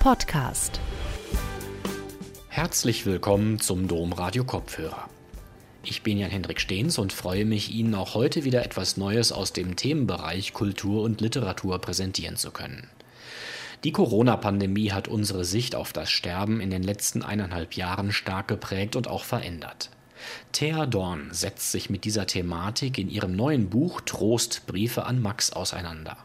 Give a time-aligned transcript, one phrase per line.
[0.00, 0.80] Podcast.
[2.48, 5.10] Herzlich willkommen zum Domradio Kopfhörer.
[5.84, 9.76] Ich bin Jan-Hendrik Stehns und freue mich, Ihnen auch heute wieder etwas Neues aus dem
[9.76, 12.88] Themenbereich Kultur und Literatur präsentieren zu können.
[13.84, 18.96] Die Corona-Pandemie hat unsere Sicht auf das Sterben in den letzten eineinhalb Jahren stark geprägt
[18.96, 19.90] und auch verändert.
[20.52, 25.52] Thea Dorn setzt sich mit dieser Thematik in ihrem neuen Buch Trost Briefe an Max
[25.52, 26.16] auseinander.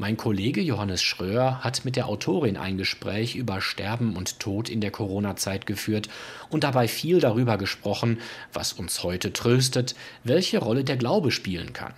[0.00, 4.80] Mein Kollege Johannes Schröer hat mit der Autorin ein Gespräch über Sterben und Tod in
[4.80, 6.08] der Corona-Zeit geführt
[6.48, 8.16] und dabei viel darüber gesprochen,
[8.50, 9.94] was uns heute tröstet,
[10.24, 11.92] welche Rolle der Glaube spielen kann.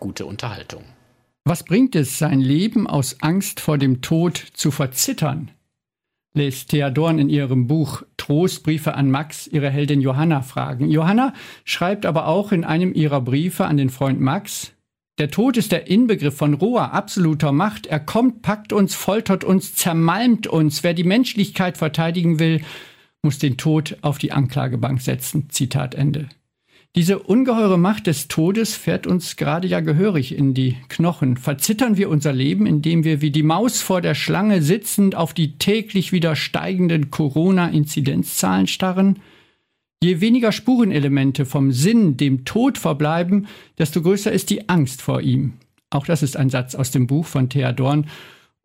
[0.00, 0.82] Gute Unterhaltung.
[1.44, 5.52] Was bringt es, sein Leben aus Angst vor dem Tod zu verzittern?
[6.34, 10.90] lässt Thea Dorn in ihrem Buch Trostbriefe an Max ihre Heldin Johanna fragen.
[10.90, 14.72] Johanna schreibt aber auch in einem ihrer Briefe an den Freund Max,
[15.20, 17.86] der Tod ist der Inbegriff von roher, absoluter Macht.
[17.86, 20.82] Er kommt, packt uns, foltert uns, zermalmt uns.
[20.82, 22.62] Wer die Menschlichkeit verteidigen will,
[23.22, 25.50] muss den Tod auf die Anklagebank setzen.
[25.50, 26.30] Zitat Ende.
[26.96, 31.36] Diese ungeheure Macht des Todes fährt uns gerade ja gehörig in die Knochen.
[31.36, 35.58] Verzittern wir unser Leben, indem wir wie die Maus vor der Schlange sitzend auf die
[35.58, 39.18] täglich wieder steigenden Corona-Inzidenzzahlen starren?
[40.02, 45.58] Je weniger Spurenelemente vom Sinn, dem Tod verbleiben, desto größer ist die Angst vor ihm.
[45.90, 48.06] Auch das ist ein Satz aus dem Buch von Thea Dorn.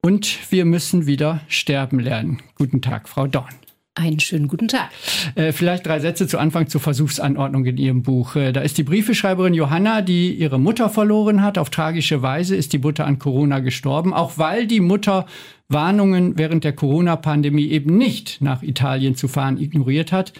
[0.02, 2.42] Und wir müssen wieder sterben lernen.
[2.58, 3.54] Guten Tag, Frau Dorn.
[3.96, 4.90] Einen schönen guten Tag.
[5.36, 8.38] Äh, vielleicht drei Sätze zu Anfang zur Versuchsanordnung in Ihrem Buch.
[8.38, 11.58] Äh, da ist die Briefeschreiberin Johanna, die ihre Mutter verloren hat.
[11.58, 15.26] Auf tragische Weise ist die Mutter an Corona gestorben, auch weil die Mutter
[15.68, 20.32] Warnungen während der Corona-Pandemie eben nicht nach Italien zu fahren ignoriert hat.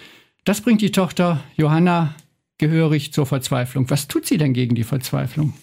[0.46, 2.14] Das bringt die Tochter Johanna
[2.58, 3.90] gehörig zur Verzweiflung.
[3.90, 5.54] Was tut sie denn gegen die Verzweiflung?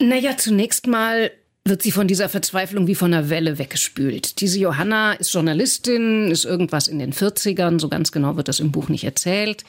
[0.00, 1.32] Naja, zunächst mal
[1.64, 4.40] wird sie von dieser Verzweiflung wie von einer Welle weggespült.
[4.40, 8.70] Diese Johanna ist Journalistin, ist irgendwas in den 40ern, so ganz genau wird das im
[8.70, 9.64] Buch nicht erzählt.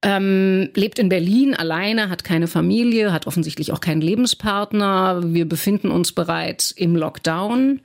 [0.00, 5.34] Ähm, lebt in Berlin alleine, hat keine Familie, hat offensichtlich auch keinen Lebenspartner.
[5.34, 7.80] Wir befinden uns bereits im Lockdown.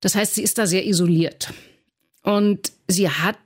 [0.00, 1.54] Das heißt, sie ist da sehr isoliert.
[2.24, 3.38] Und sie hat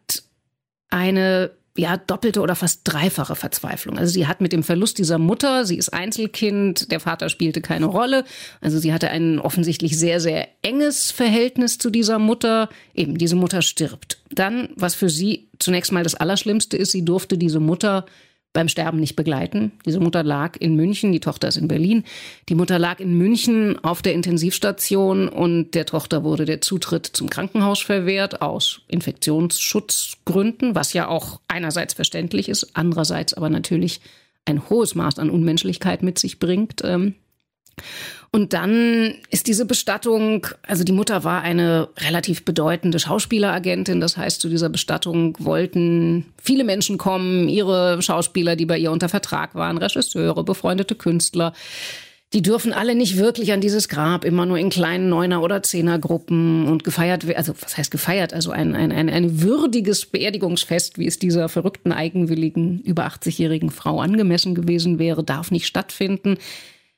[0.90, 3.96] eine ja, doppelte oder fast dreifache Verzweiflung.
[3.96, 7.86] Also sie hat mit dem Verlust dieser Mutter, sie ist Einzelkind, der Vater spielte keine
[7.86, 8.24] Rolle.
[8.60, 12.68] Also sie hatte ein offensichtlich sehr, sehr enges Verhältnis zu dieser Mutter.
[12.92, 14.20] Eben, diese Mutter stirbt.
[14.30, 18.04] Dann, was für sie zunächst mal das Allerschlimmste ist, sie durfte diese Mutter
[18.52, 19.72] beim Sterben nicht begleiten.
[19.86, 22.04] Diese Mutter lag in München, die Tochter ist in Berlin.
[22.48, 27.30] Die Mutter lag in München auf der Intensivstation und der Tochter wurde der Zutritt zum
[27.30, 34.00] Krankenhaus verwehrt aus Infektionsschutzgründen, was ja auch einerseits verständlich ist, andererseits aber natürlich
[34.46, 36.82] ein hohes Maß an Unmenschlichkeit mit sich bringt.
[38.32, 44.00] Und dann ist diese Bestattung, also die Mutter war eine relativ bedeutende Schauspieleragentin.
[44.00, 49.08] Das heißt, zu dieser Bestattung wollten viele Menschen kommen, ihre Schauspieler, die bei ihr unter
[49.08, 51.52] Vertrag waren, Regisseure, befreundete Künstler.
[52.32, 56.68] Die dürfen alle nicht wirklich an dieses Grab, immer nur in kleinen Neuner- oder Zehnergruppen
[56.68, 57.24] und gefeiert.
[57.34, 58.32] Also, was heißt gefeiert?
[58.32, 64.00] Also ein, ein, ein, ein würdiges Beerdigungsfest, wie es dieser verrückten, eigenwilligen, über 80-jährigen Frau
[64.00, 66.38] angemessen gewesen wäre, darf nicht stattfinden.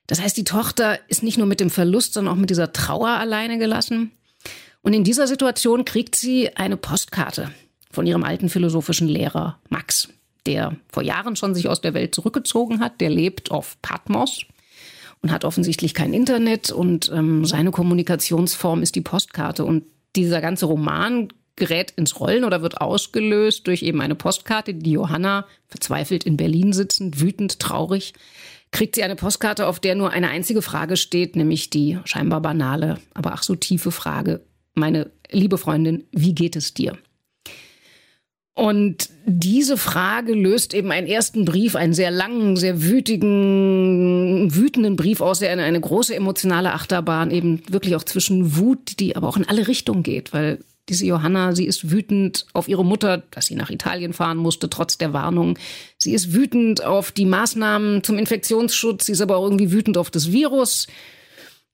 [0.07, 3.09] Das heißt, die Tochter ist nicht nur mit dem Verlust, sondern auch mit dieser Trauer
[3.09, 4.13] alleine gelassen.
[4.83, 7.51] Und in dieser Situation kriegt sie eine Postkarte
[7.91, 10.09] von ihrem alten philosophischen Lehrer Max,
[10.47, 13.01] der vor Jahren schon sich aus der Welt zurückgezogen hat.
[13.01, 14.45] Der lebt auf Patmos
[15.23, 19.65] und hat offensichtlich kein Internet und ähm, seine Kommunikationsform ist die Postkarte.
[19.65, 19.85] Und
[20.17, 25.47] dieser ganze Roman gerät ins Rollen oder wird ausgelöst durch eben eine Postkarte, die Johanna
[25.69, 28.15] verzweifelt in Berlin sitzend, wütend, traurig
[28.73, 32.99] kriegt sie eine Postkarte, auf der nur eine einzige Frage steht, nämlich die scheinbar banale,
[33.15, 34.41] aber ach so tiefe Frage.
[34.75, 36.97] Meine liebe Freundin, wie geht es dir?
[38.55, 45.23] Und diese Frage löst eben einen ersten Brief, einen sehr langen, sehr wütigen, wütenden Brief
[45.23, 49.39] aus, der eine, eine große emotionale Achterbahn eben wirklich auch zwischen Wut, die aber auch
[49.39, 50.59] in alle Richtungen geht, weil
[50.89, 54.99] diese Johanna, sie ist wütend auf ihre Mutter, dass sie nach Italien fahren musste, trotz
[54.99, 55.59] der Warnung.
[55.99, 59.07] Sie ist wütend auf die Maßnahmen zum Infektionsschutz.
[59.07, 60.89] Sie ist aber auch irgendwie wütend auf das Virus.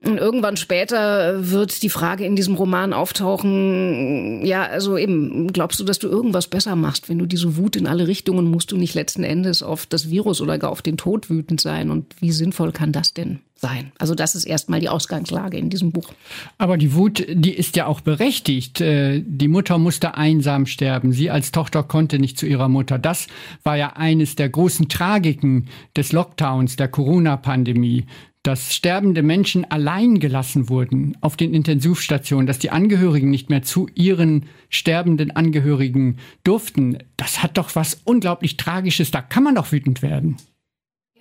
[0.05, 5.85] Und irgendwann später wird die Frage in diesem Roman auftauchen, ja, also eben, glaubst du,
[5.85, 8.95] dass du irgendwas besser machst, wenn du diese Wut in alle Richtungen musst du nicht
[8.95, 11.91] letzten Endes auf das Virus oder gar auf den Tod wütend sein?
[11.91, 13.93] Und wie sinnvoll kann das denn sein?
[13.99, 16.13] Also das ist erstmal die Ausgangslage in diesem Buch.
[16.59, 18.81] Aber die Wut, die ist ja auch berechtigt.
[18.81, 21.13] Äh, die Mutter musste einsam sterben.
[21.13, 22.99] Sie als Tochter konnte nicht zu ihrer Mutter.
[22.99, 23.27] Das
[23.65, 25.67] war ja eines der großen Tragiken
[25.97, 28.07] des Lockdowns, der Corona-Pandemie
[28.45, 33.89] dass sterbende Menschen allein gelassen wurden auf den Intensivstationen, dass die Angehörigen nicht mehr zu
[33.95, 39.11] ihren sterbenden Angehörigen durften, das hat doch was unglaublich Tragisches.
[39.11, 40.37] Da kann man doch wütend werden.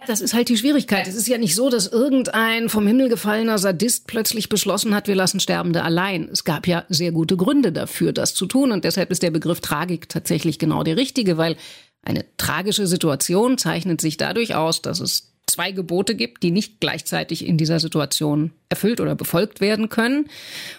[0.06, 1.08] Das ist halt die Schwierigkeit.
[1.08, 5.16] Es ist ja nicht so, dass irgendein vom Himmel gefallener Sadist plötzlich beschlossen hat, wir
[5.16, 6.30] lassen Sterbende allein.
[6.32, 8.72] Es gab ja sehr gute Gründe dafür, das zu tun.
[8.72, 11.58] Und deshalb ist der Begriff Tragik tatsächlich genau der richtige, weil
[12.04, 17.46] eine tragische Situation zeichnet sich dadurch aus, dass es zwei Gebote gibt, die nicht gleichzeitig
[17.46, 20.30] in dieser Situation erfüllt oder befolgt werden können.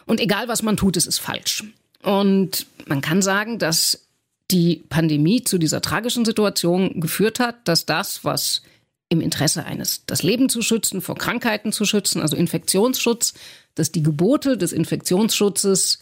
[0.06, 1.64] Und egal, was man tut, es ist falsch.
[2.02, 4.06] Und man kann sagen, dass
[4.50, 8.62] die Pandemie zu dieser tragischen Situation geführt hat, dass das, was
[9.08, 13.34] im Interesse eines, das Leben zu schützen, vor Krankheiten zu schützen, also Infektionsschutz,
[13.74, 16.00] dass die Gebote des Infektionsschutzes,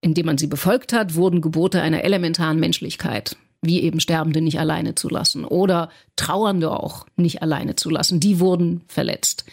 [0.00, 4.94] indem man sie befolgt hat, wurden Gebote einer elementaren Menschlichkeit, wie eben Sterbende nicht alleine
[4.94, 8.20] zu lassen oder Trauernde auch nicht alleine zu lassen.
[8.20, 9.44] Die wurden verletzt.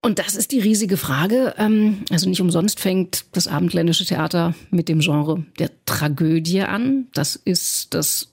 [0.00, 1.54] Und das ist die riesige Frage.
[1.58, 7.08] Ähm, also nicht umsonst fängt das abendländische Theater mit dem Genre der Tragödie an.
[7.14, 8.28] Das ist das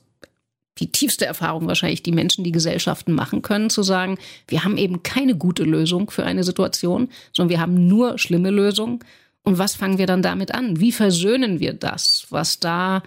[0.78, 4.18] die tiefste Erfahrung wahrscheinlich, die Menschen, die Gesellschaften machen können, zu sagen,
[4.48, 9.00] wir haben eben keine gute Lösung für eine Situation, sondern wir haben nur schlimme Lösungen.
[9.42, 10.80] Und was fangen wir dann damit an?
[10.80, 13.02] Wie versöhnen wir das, was da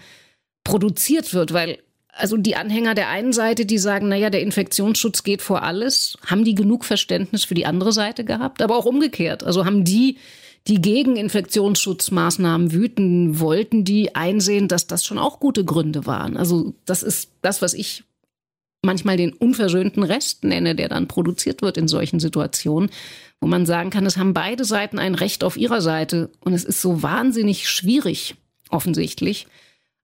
[0.63, 1.53] produziert wird?
[1.53, 1.79] Weil
[2.19, 6.43] also die Anhänger der einen Seite, die sagen, naja, der Infektionsschutz geht vor alles, haben
[6.43, 8.61] die genug Verständnis für die andere Seite gehabt?
[8.61, 9.43] Aber auch umgekehrt.
[9.43, 10.17] Also haben die
[10.67, 16.37] die gegen Infektionsschutzmaßnahmen wüten wollten, die einsehen, dass das schon auch gute Gründe waren.
[16.37, 18.03] Also das ist das, was ich
[18.81, 22.89] manchmal den unversöhnten Rest nenne, der dann produziert wird in solchen Situationen,
[23.41, 26.63] wo man sagen kann, es haben beide Seiten ein Recht auf ihrer Seite und es
[26.63, 28.35] ist so wahnsinnig schwierig,
[28.69, 29.47] offensichtlich,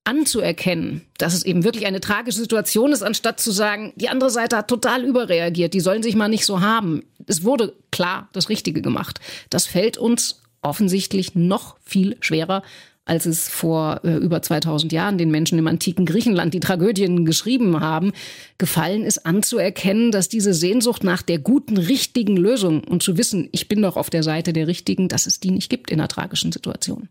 [0.03, 4.55] anzuerkennen, dass es eben wirklich eine tragische Situation ist, anstatt zu sagen, die andere Seite
[4.57, 7.03] hat total überreagiert, die sollen sich mal nicht so haben.
[7.25, 9.19] Es wurde klar das Richtige gemacht.
[9.49, 12.63] Das fällt uns offensichtlich noch viel schwerer,
[13.05, 17.79] als es vor äh, über 2000 Jahren den Menschen im antiken Griechenland, die Tragödien geschrieben
[17.79, 18.11] haben,
[18.57, 23.67] gefallen ist anzuerkennen, dass diese Sehnsucht nach der guten, richtigen Lösung und zu wissen, ich
[23.67, 26.51] bin doch auf der Seite der richtigen, dass es die nicht gibt in einer tragischen
[26.51, 27.09] Situation.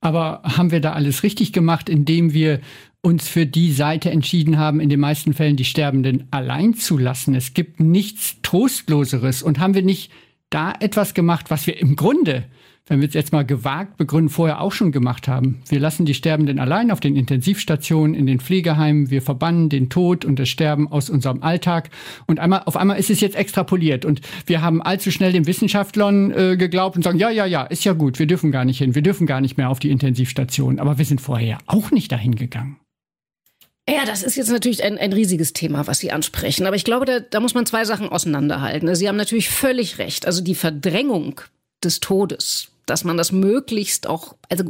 [0.00, 2.60] Aber haben wir da alles richtig gemacht, indem wir
[3.02, 7.34] uns für die Seite entschieden haben, in den meisten Fällen die Sterbenden allein zu lassen?
[7.34, 9.42] Es gibt nichts Trostloseres.
[9.42, 10.10] Und haben wir nicht
[10.48, 12.44] da etwas gemacht, was wir im Grunde
[12.90, 15.62] wenn wir es jetzt mal gewagt begründen, vorher auch schon gemacht haben.
[15.68, 19.10] Wir lassen die Sterbenden allein auf den Intensivstationen, in den Pflegeheimen.
[19.10, 21.90] Wir verbannen den Tod und das Sterben aus unserem Alltag.
[22.26, 24.04] Und einmal, auf einmal ist es jetzt extrapoliert.
[24.04, 27.84] Und wir haben allzu schnell den Wissenschaftlern äh, geglaubt und sagen, ja, ja, ja, ist
[27.84, 28.96] ja gut, wir dürfen gar nicht hin.
[28.96, 30.80] Wir dürfen gar nicht mehr auf die Intensivstation.
[30.80, 32.76] Aber wir sind vorher auch nicht dahin gegangen.
[33.88, 36.66] Ja, das ist jetzt natürlich ein, ein riesiges Thema, was Sie ansprechen.
[36.66, 38.92] Aber ich glaube, da, da muss man zwei Sachen auseinanderhalten.
[38.96, 40.26] Sie haben natürlich völlig recht.
[40.26, 41.40] Also die Verdrängung
[41.82, 44.64] des Todes, dass man das möglichst auch, also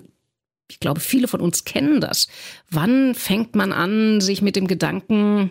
[0.70, 2.28] ich glaube, viele von uns kennen das.
[2.70, 5.50] Wann fängt man an, sich mit dem Gedanken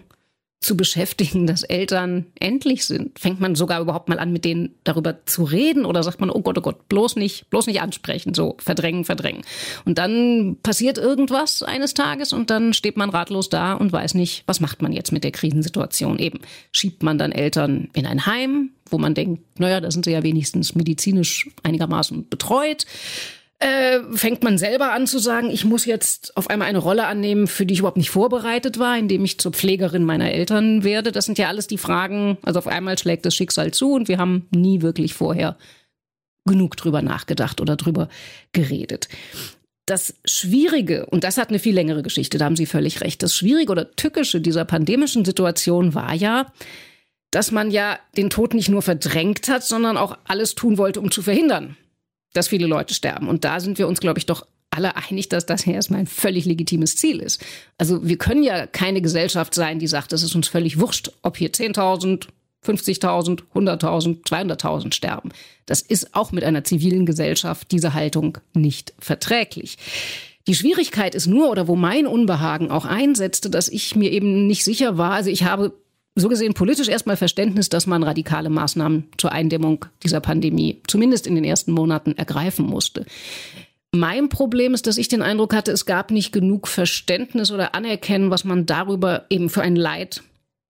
[0.60, 3.18] zu beschäftigen, dass Eltern endlich sind?
[3.18, 6.42] Fängt man sogar überhaupt mal an, mit denen darüber zu reden oder sagt man, oh
[6.42, 9.44] Gott, oh Gott, bloß nicht, bloß nicht ansprechen, so verdrängen, verdrängen.
[9.86, 14.44] Und dann passiert irgendwas eines Tages und dann steht man ratlos da und weiß nicht,
[14.48, 16.40] was macht man jetzt mit der Krisensituation eben.
[16.72, 20.24] Schiebt man dann Eltern in ein Heim, wo man denkt, naja, da sind sie ja
[20.24, 22.86] wenigstens medizinisch einigermaßen betreut.
[23.62, 27.46] Äh, fängt man selber an zu sagen, ich muss jetzt auf einmal eine Rolle annehmen,
[27.46, 31.12] für die ich überhaupt nicht vorbereitet war, indem ich zur Pflegerin meiner Eltern werde.
[31.12, 32.38] Das sind ja alles die Fragen.
[32.42, 35.58] Also auf einmal schlägt das Schicksal zu und wir haben nie wirklich vorher
[36.46, 38.08] genug drüber nachgedacht oder drüber
[38.54, 39.10] geredet.
[39.86, 43.36] Das Schwierige, und das hat eine viel längere Geschichte, da haben Sie völlig recht, das
[43.36, 46.54] Schwierige oder Tückische dieser pandemischen Situation war ja,
[47.32, 51.12] dass man ja den Tod nicht nur verdrängt hat, sondern auch alles tun wollte, um
[51.12, 51.76] zu verhindern,
[52.34, 53.28] dass viele Leute sterben.
[53.28, 56.08] Und da sind wir uns, glaube ich, doch alle einig, dass das ja erstmal ein
[56.08, 57.44] völlig legitimes Ziel ist.
[57.78, 61.38] Also wir können ja keine Gesellschaft sein, die sagt, es ist uns völlig wurscht, ob
[61.38, 62.28] hier 10.000,
[62.66, 65.30] 50.000, 100.000, 200.000 sterben.
[65.66, 69.78] Das ist auch mit einer zivilen Gesellschaft diese Haltung nicht verträglich.
[70.48, 74.64] Die Schwierigkeit ist nur, oder wo mein Unbehagen auch einsetzte, dass ich mir eben nicht
[74.64, 75.74] sicher war, also ich habe
[76.20, 81.36] so gesehen politisch erstmal Verständnis, dass man radikale Maßnahmen zur Eindämmung dieser Pandemie zumindest in
[81.36, 83.06] den ersten Monaten ergreifen musste.
[83.92, 88.30] Mein Problem ist, dass ich den Eindruck hatte, es gab nicht genug Verständnis oder Anerkennen,
[88.30, 90.22] was man darüber eben für ein Leid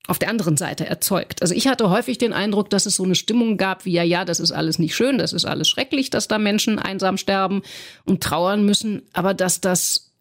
[0.08, 1.42] auf der anderen Seite erzeugt.
[1.42, 4.26] Also ich hatte häufig den Eindruck, dass es so eine Stimmung gab wie, ja, ja,
[4.26, 7.62] das ist alles nicht schön, das ist alles schrecklich, dass da Menschen einsam sterben
[8.06, 10.12] und trauern müssen, aber dass das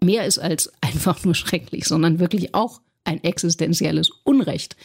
[0.00, 4.76] mehr ist als einfach nur schrecklich, sondern wirklich auch ein existenzielles Unrecht.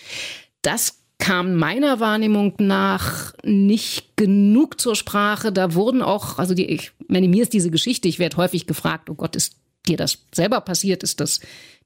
[0.62, 5.52] Das kam meiner Wahrnehmung nach nicht genug zur Sprache.
[5.52, 9.10] Da wurden auch, also die, ich meine, mir ist diese Geschichte, ich werde häufig gefragt,
[9.10, 9.56] oh Gott, ist
[9.88, 11.04] dir das selber passiert?
[11.04, 11.40] Ist das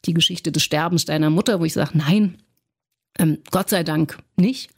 [0.06, 1.60] die Geschichte des Sterbens deiner Mutter?
[1.60, 2.38] Wo ich sage, nein,
[3.20, 4.72] ähm, Gott sei Dank nicht.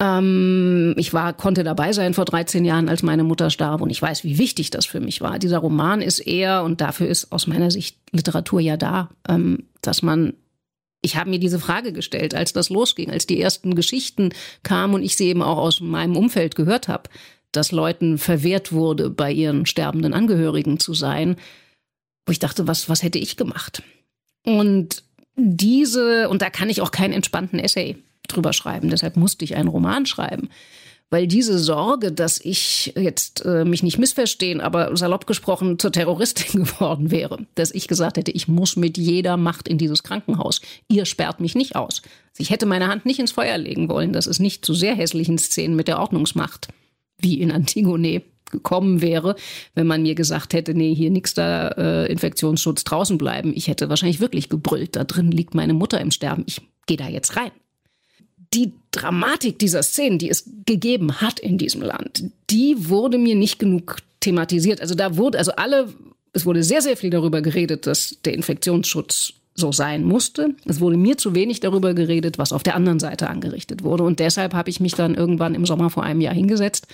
[0.00, 4.00] Ähm, ich war, konnte dabei sein vor 13 Jahren, als meine Mutter starb und ich
[4.00, 5.38] weiß, wie wichtig das für mich war.
[5.38, 10.02] Dieser Roman ist eher, und dafür ist aus meiner Sicht Literatur ja da, ähm, dass
[10.02, 10.34] man
[11.06, 14.30] ich habe mir diese Frage gestellt, als das losging, als die ersten Geschichten
[14.64, 17.08] kamen und ich sie eben auch aus meinem Umfeld gehört habe,
[17.52, 21.36] dass Leuten verwehrt wurde, bei ihren sterbenden Angehörigen zu sein,
[22.26, 23.84] wo ich dachte, was, was hätte ich gemacht?
[24.44, 25.04] Und
[25.36, 27.96] diese, und da kann ich auch keinen entspannten Essay
[28.26, 30.50] drüber schreiben, deshalb musste ich einen Roman schreiben.
[31.08, 36.64] Weil diese Sorge, dass ich jetzt äh, mich nicht missverstehen, aber salopp gesprochen zur Terroristin
[36.64, 40.60] geworden wäre, dass ich gesagt hätte, ich muss mit jeder Macht in dieses Krankenhaus.
[40.88, 42.02] Ihr sperrt mich nicht aus.
[42.02, 44.96] Also ich hätte meine Hand nicht ins Feuer legen wollen, dass es nicht zu sehr
[44.96, 46.68] hässlichen Szenen mit der Ordnungsmacht
[47.18, 49.36] wie in Antigone gekommen wäre,
[49.74, 53.52] wenn man mir gesagt hätte, nee, hier nix da, äh, Infektionsschutz draußen bleiben.
[53.54, 57.08] Ich hätte wahrscheinlich wirklich gebrüllt, da drin liegt meine Mutter im Sterben, ich gehe da
[57.08, 57.50] jetzt rein.
[58.56, 63.58] Die Dramatik dieser Szenen, die es gegeben hat in diesem Land, die wurde mir nicht
[63.58, 64.80] genug thematisiert.
[64.80, 65.92] Also da wurde, also alle,
[66.32, 70.54] es wurde sehr, sehr viel darüber geredet, dass der Infektionsschutz so sein musste.
[70.64, 74.04] Es wurde mir zu wenig darüber geredet, was auf der anderen Seite angerichtet wurde.
[74.04, 76.86] Und deshalb habe ich mich dann irgendwann im Sommer vor einem Jahr hingesetzt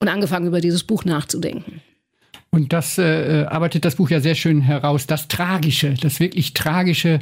[0.00, 1.80] und angefangen, über dieses Buch nachzudenken.
[2.54, 5.06] Und das äh, arbeitet das Buch ja sehr schön heraus.
[5.06, 7.20] Das Tragische, das wirklich Tragische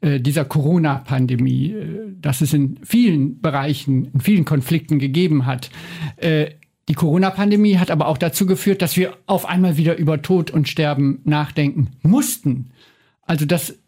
[0.00, 5.70] äh, dieser Corona-Pandemie, äh, dass es in vielen Bereichen, in vielen Konflikten gegeben hat.
[6.16, 6.50] Äh,
[6.88, 10.68] die Corona-Pandemie hat aber auch dazu geführt, dass wir auf einmal wieder über Tod und
[10.68, 12.72] Sterben nachdenken mussten.
[13.24, 13.78] Also das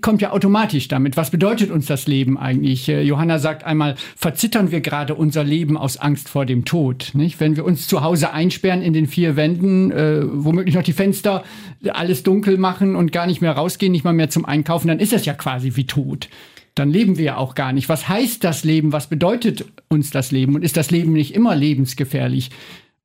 [0.00, 1.16] kommt ja automatisch damit.
[1.16, 2.88] Was bedeutet uns das Leben eigentlich?
[2.88, 7.10] Äh, Johanna sagt einmal, verzittern wir gerade unser Leben aus Angst vor dem Tod.
[7.14, 7.40] Nicht?
[7.40, 11.44] Wenn wir uns zu Hause einsperren in den vier Wänden, äh, womöglich noch die Fenster
[11.88, 15.12] alles dunkel machen und gar nicht mehr rausgehen, nicht mal mehr zum Einkaufen, dann ist
[15.12, 16.28] das ja quasi wie tot.
[16.74, 17.88] Dann leben wir ja auch gar nicht.
[17.88, 18.92] Was heißt das Leben?
[18.92, 20.54] Was bedeutet uns das Leben?
[20.54, 22.50] Und ist das Leben nicht immer lebensgefährlich?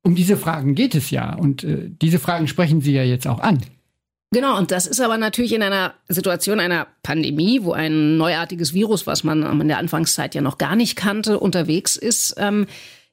[0.02, 1.34] Um diese Fragen geht es ja.
[1.34, 3.60] Und äh, diese Fragen sprechen Sie ja jetzt auch an.
[4.32, 9.06] Genau, und das ist aber natürlich in einer Situation einer Pandemie, wo ein neuartiges Virus,
[9.06, 12.66] was man in der Anfangszeit ja noch gar nicht kannte, unterwegs ist, ähm,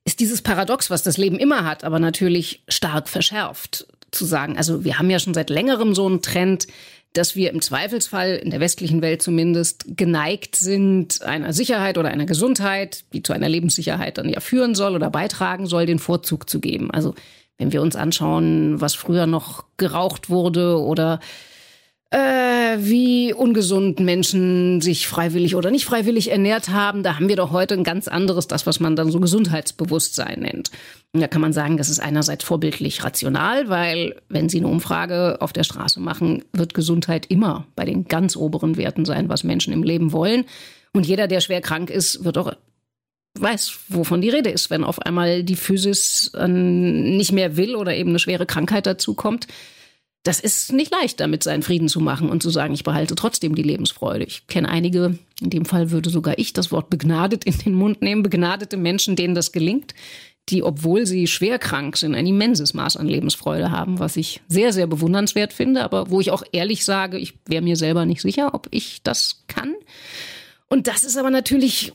[0.06, 3.86] ist dieses Paradox, was das Leben immer hat, aber natürlich stark verschärft.
[4.12, 6.68] Zu sagen, also wir haben ja schon seit längerem so einen Trend,
[7.14, 12.26] dass wir im Zweifelsfall, in der westlichen Welt zumindest, geneigt sind, einer Sicherheit oder einer
[12.26, 16.60] Gesundheit, die zu einer Lebenssicherheit dann ja führen soll oder beitragen soll, den Vorzug zu
[16.60, 16.90] geben.
[16.92, 17.14] Also
[17.60, 21.20] wenn wir uns anschauen, was früher noch geraucht wurde oder
[22.10, 27.52] äh, wie ungesund Menschen sich freiwillig oder nicht freiwillig ernährt haben, da haben wir doch
[27.52, 30.72] heute ein ganz anderes, das, was man dann so Gesundheitsbewusstsein nennt.
[31.14, 35.38] Und da kann man sagen, das ist einerseits vorbildlich rational, weil wenn Sie eine Umfrage
[35.40, 39.74] auf der Straße machen, wird Gesundheit immer bei den ganz oberen Werten sein, was Menschen
[39.74, 40.46] im Leben wollen.
[40.94, 42.54] Und jeder, der schwer krank ist, wird auch
[43.38, 47.96] weiß, wovon die Rede ist, wenn auf einmal die Physis äh, nicht mehr will oder
[47.96, 49.48] eben eine schwere Krankheit dazu kommt.
[50.24, 53.56] Das ist nicht leicht, damit seinen Frieden zu machen und zu sagen, ich behalte trotzdem
[53.56, 54.26] die Lebensfreude.
[54.26, 58.02] Ich kenne einige, in dem Fall würde sogar ich das Wort begnadet in den Mund
[58.02, 59.94] nehmen, begnadete Menschen, denen das gelingt,
[60.50, 64.74] die, obwohl sie schwer krank sind, ein immenses Maß an Lebensfreude haben, was ich sehr,
[64.74, 68.54] sehr bewundernswert finde, aber wo ich auch ehrlich sage, ich wäre mir selber nicht sicher,
[68.54, 69.74] ob ich das kann.
[70.68, 71.94] Und das ist aber natürlich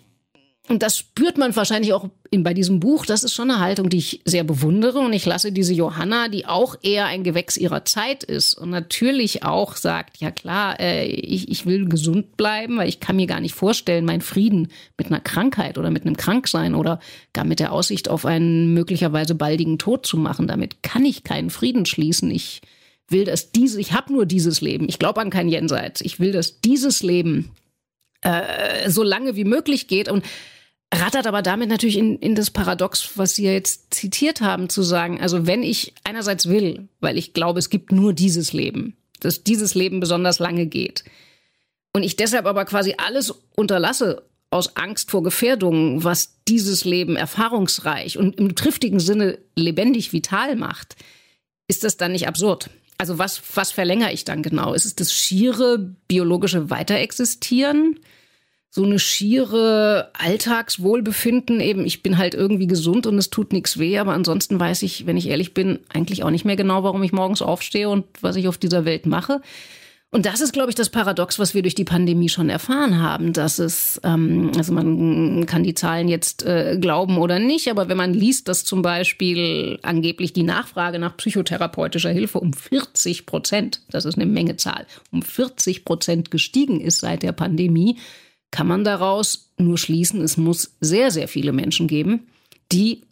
[0.67, 3.05] und das spürt man wahrscheinlich auch in, bei diesem Buch.
[3.05, 5.01] Das ist schon eine Haltung, die ich sehr bewundere.
[5.01, 9.43] Und ich lasse diese Johanna, die auch eher ein Gewächs ihrer Zeit ist und natürlich
[9.43, 13.41] auch sagt, ja klar, äh, ich, ich will gesund bleiben, weil ich kann mir gar
[13.41, 16.99] nicht vorstellen, meinen Frieden mit einer Krankheit oder mit einem Kranksein oder
[17.35, 20.49] gar mit der Aussicht auf einen möglicherweise baldigen Tod zu machen.
[20.49, 22.31] Damit kann ich keinen Frieden schließen.
[22.31, 22.63] Ich
[23.09, 24.89] will, dass diese, ich habe nur dieses Leben.
[24.89, 26.01] Ich glaube an kein Jenseits.
[26.01, 27.51] Ich will, dass dieses Leben
[28.23, 30.25] äh, so lange wie möglich geht und
[31.01, 34.83] rattert aber damit natürlich in, in das Paradox, was Sie ja jetzt zitiert haben, zu
[34.83, 39.45] sagen, also wenn ich einerseits will, weil ich glaube, es gibt nur dieses Leben, dass
[39.45, 41.05] dieses Leben besonders lange geht,
[41.95, 48.19] und ich deshalb aber quasi alles unterlasse aus Angst vor Gefährdungen, was dieses Leben erfahrungsreich
[48.19, 50.97] und im triftigen Sinne lebendig vital macht,
[51.69, 52.69] ist das dann nicht absurd?
[52.99, 54.75] Also was, was verlängere ich dann genau?
[54.75, 58.01] Ist es das schiere biologische Weiterexistieren?
[58.75, 61.87] So eine schiere Alltagswohlbefinden eben.
[61.87, 65.17] Ich bin halt irgendwie gesund und es tut nichts weh, aber ansonsten weiß ich, wenn
[65.17, 68.49] ich ehrlich bin, eigentlich auch nicht mehr genau, warum ich morgens aufstehe und was ich
[68.49, 69.43] auf dieser Welt mache.
[70.11, 73.33] Und das ist, glaube ich, das Paradox, was wir durch die Pandemie schon erfahren haben,
[73.33, 77.97] dass es, ähm, also man kann die Zahlen jetzt äh, glauben oder nicht, aber wenn
[77.97, 84.05] man liest, dass zum Beispiel angeblich die Nachfrage nach psychotherapeutischer Hilfe um 40 Prozent, das
[84.05, 87.99] ist eine Menge Zahl, um 40 Prozent gestiegen ist seit der Pandemie,
[88.55, 92.29] kann man daraus nur schließen, es muss sehr, sehr viele Menschen geben,
[92.71, 93.03] die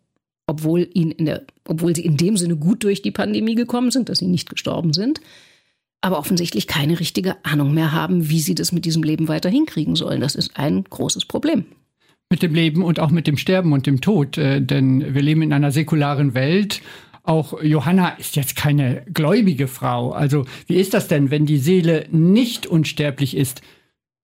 [0.47, 4.09] obwohl, ihnen in der, obwohl sie in dem Sinne gut durch die Pandemie gekommen sind,
[4.09, 5.21] dass sie nicht gestorben sind,
[6.01, 9.97] aber offensichtlich keine richtige Ahnung mehr haben, wie sie das mit diesem Leben weiter hinkriegen
[9.97, 10.21] sollen.
[10.21, 11.65] Das ist ein großes Problem.
[12.31, 14.39] Mit dem Leben und auch mit dem Sterben und dem Tod.
[14.39, 16.83] Äh, denn wir leben in einer säkularen Welt.
[17.25, 20.13] Auch Johanna ist jetzt keine gläubige Frau.
[20.13, 23.61] Also wie ist das denn, wenn die Seele nicht unsterblich ist?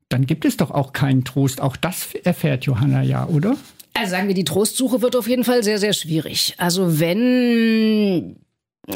[0.08, 1.60] Dann gibt es doch auch keinen Trost.
[1.60, 3.56] Auch das erfährt Johanna ja, oder?
[3.94, 6.54] Also sagen wir, die Trostsuche wird auf jeden Fall sehr, sehr schwierig.
[6.58, 8.36] Also wenn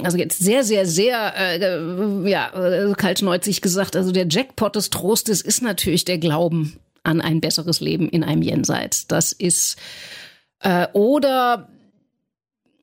[0.02, 5.42] also jetzt sehr, sehr, sehr, äh, ja, äh, kaltschneuzig gesagt, also der Jackpot des Trostes
[5.42, 9.07] ist natürlich der Glauben an ein besseres Leben in einem Jenseits.
[9.07, 9.76] Das ist,
[10.61, 11.69] äh, oder,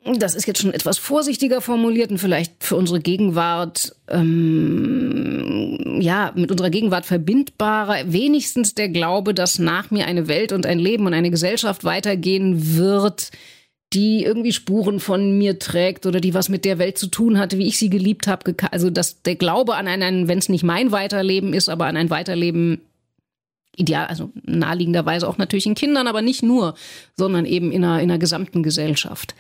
[0.05, 6.51] das ist jetzt schon etwas vorsichtiger formuliert und vielleicht für unsere Gegenwart, ähm, ja, mit
[6.51, 11.13] unserer Gegenwart verbindbarer, wenigstens der Glaube, dass nach mir eine Welt und ein Leben und
[11.13, 13.31] eine Gesellschaft weitergehen wird,
[13.93, 17.57] die irgendwie Spuren von mir trägt oder die was mit der Welt zu tun hatte,
[17.57, 18.55] wie ich sie geliebt habe.
[18.71, 22.09] Also dass der Glaube an ein, wenn es nicht mein Weiterleben ist, aber an ein
[22.09, 22.81] Weiterleben
[23.75, 26.75] ideal, also naheliegenderweise auch natürlich in Kindern, aber nicht nur,
[27.17, 29.35] sondern eben in einer, in einer gesamten Gesellschaft.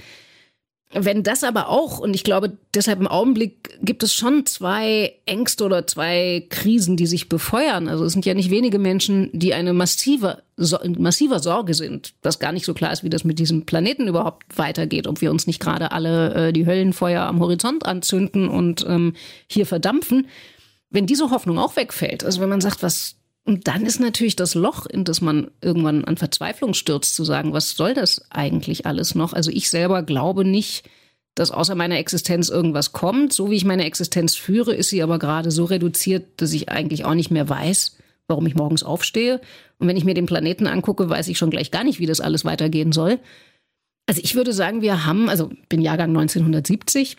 [0.91, 5.63] Wenn das aber auch, und ich glaube, deshalb im Augenblick gibt es schon zwei Ängste
[5.63, 7.87] oder zwei Krisen, die sich befeuern.
[7.87, 12.39] Also es sind ja nicht wenige Menschen, die eine massive, so, massiver Sorge sind, dass
[12.39, 15.45] gar nicht so klar ist, wie das mit diesem Planeten überhaupt weitergeht, ob wir uns
[15.45, 19.13] nicht gerade alle äh, die Höllenfeuer am Horizont anzünden und ähm,
[19.45, 20.25] hier verdampfen.
[20.89, 23.18] Wenn diese Hoffnung auch wegfällt, also wenn man sagt, was
[23.49, 27.51] und dann ist natürlich das Loch, in das man irgendwann an Verzweiflung stürzt, zu sagen,
[27.51, 29.33] was soll das eigentlich alles noch?
[29.33, 30.87] Also ich selber glaube nicht,
[31.33, 33.33] dass außer meiner Existenz irgendwas kommt.
[33.33, 37.05] So wie ich meine Existenz führe, ist sie aber gerade so reduziert, dass ich eigentlich
[37.05, 39.41] auch nicht mehr weiß, warum ich morgens aufstehe.
[39.79, 42.21] Und wenn ich mir den Planeten angucke, weiß ich schon gleich gar nicht, wie das
[42.21, 43.17] alles weitergehen soll.
[44.05, 47.17] Also ich würde sagen, wir haben, also bin Jahrgang 1970,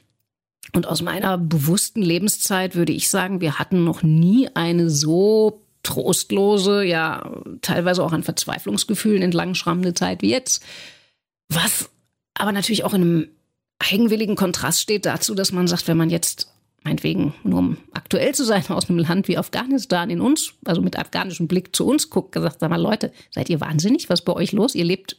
[0.75, 6.85] und aus meiner bewussten Lebenszeit würde ich sagen, wir hatten noch nie eine so trostlose,
[6.85, 10.63] ja, teilweise auch an Verzweiflungsgefühlen entlang schrammende Zeit wie jetzt.
[11.49, 11.91] Was
[12.35, 13.29] aber natürlich auch in einem
[13.79, 16.53] eigenwilligen Kontrast steht dazu, dass man sagt, wenn man jetzt
[16.85, 20.99] meinetwegen, nur um aktuell zu sein, aus einem Land wie Afghanistan in uns, also mit
[20.99, 24.09] afghanischem Blick zu uns guckt, gesagt, sag mal, Leute, seid ihr wahnsinnig?
[24.09, 24.75] Was ist bei euch los?
[24.75, 25.17] Ihr lebt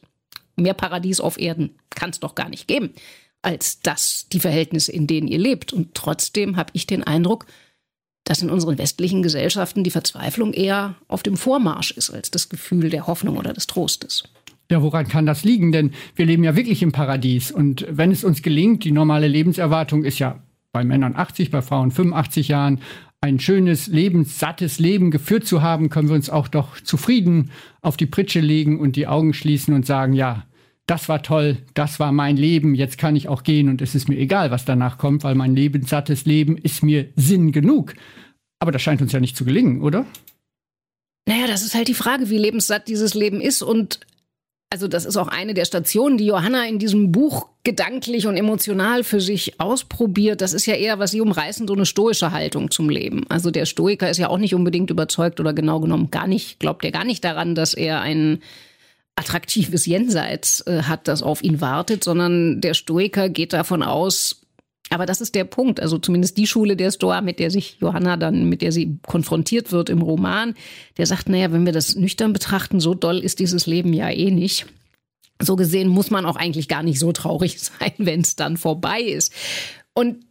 [0.55, 1.75] mehr Paradies auf Erden.
[1.89, 2.91] Kann es doch gar nicht geben,
[3.41, 5.73] als das, die Verhältnisse, in denen ihr lebt.
[5.73, 7.45] Und trotzdem habe ich den Eindruck,
[8.23, 12.89] dass in unseren westlichen Gesellschaften die Verzweiflung eher auf dem Vormarsch ist als das Gefühl
[12.89, 14.23] der Hoffnung oder des Trostes.
[14.69, 15.71] Ja, woran kann das liegen?
[15.71, 17.51] Denn wir leben ja wirklich im Paradies.
[17.51, 21.91] Und wenn es uns gelingt, die normale Lebenserwartung ist ja bei Männern 80, bei Frauen
[21.91, 22.79] 85 Jahren,
[23.19, 28.07] ein schönes, lebenssattes Leben geführt zu haben, können wir uns auch doch zufrieden auf die
[28.07, 30.45] Pritsche legen und die Augen schließen und sagen, ja,
[30.91, 34.09] das war toll, das war mein Leben, jetzt kann ich auch gehen und es ist
[34.09, 37.93] mir egal, was danach kommt, weil mein lebenssattes Leben ist mir Sinn genug.
[38.59, 40.05] Aber das scheint uns ja nicht zu gelingen, oder?
[41.25, 43.61] Naja, das ist halt die Frage, wie lebenssatt dieses Leben ist.
[43.61, 44.01] Und
[44.69, 49.05] also das ist auch eine der Stationen, die Johanna in diesem Buch gedanklich und emotional
[49.05, 50.41] für sich ausprobiert.
[50.41, 53.25] Das ist ja eher, was sie umreißen, so eine stoische Haltung zum Leben.
[53.29, 56.83] Also der Stoiker ist ja auch nicht unbedingt überzeugt oder genau genommen gar nicht, glaubt
[56.83, 58.41] er gar nicht daran, dass er einen
[59.21, 64.41] attraktives Jenseits äh, hat, das auf ihn wartet, sondern der Stoiker geht davon aus,
[64.89, 68.17] aber das ist der Punkt, also zumindest die Schule der Stoa, mit der sich Johanna
[68.17, 70.55] dann, mit der sie konfrontiert wird im Roman,
[70.97, 74.31] der sagt, naja, wenn wir das nüchtern betrachten, so doll ist dieses Leben ja eh
[74.31, 74.65] nicht.
[75.39, 79.01] So gesehen muss man auch eigentlich gar nicht so traurig sein, wenn es dann vorbei
[79.01, 79.31] ist.
[79.93, 80.25] Und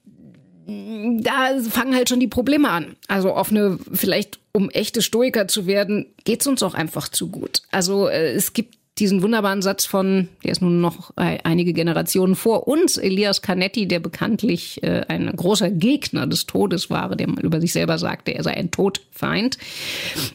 [0.66, 2.96] da fangen halt schon die Probleme an.
[3.08, 7.28] Also auf eine, vielleicht um echte Stoiker zu werden, geht es uns auch einfach zu
[7.28, 7.62] gut.
[7.70, 12.36] Also äh, es gibt diesen wunderbaren Satz von, der ist nun noch äh, einige Generationen
[12.36, 17.60] vor uns, Elias Canetti, der bekanntlich äh, ein großer Gegner des Todes war, der über
[17.60, 19.58] sich selber sagte, er sei ein Todfeind.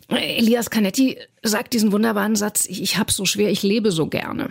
[0.10, 4.49] Elias Canetti sagt diesen wunderbaren Satz, ich, ich habe so schwer, ich lebe so gerne.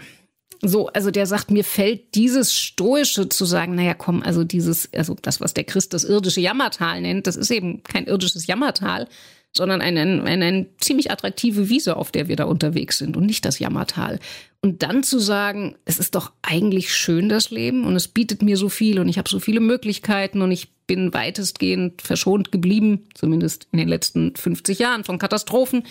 [0.63, 5.15] So, also der sagt, mir fällt dieses Stoische zu sagen, naja, komm, also dieses, also
[5.21, 9.09] das, was der Christ das irdische Jammertal nennt, das ist eben kein irdisches Jammertal,
[9.57, 13.45] sondern eine, eine, eine ziemlich attraktive Wiese, auf der wir da unterwegs sind und nicht
[13.45, 14.19] das Jammertal.
[14.61, 18.57] Und dann zu sagen, es ist doch eigentlich schön, das Leben, und es bietet mir
[18.57, 23.69] so viel und ich habe so viele Möglichkeiten und ich bin weitestgehend verschont geblieben, zumindest
[23.73, 25.85] in den letzten 50 Jahren von Katastrophen.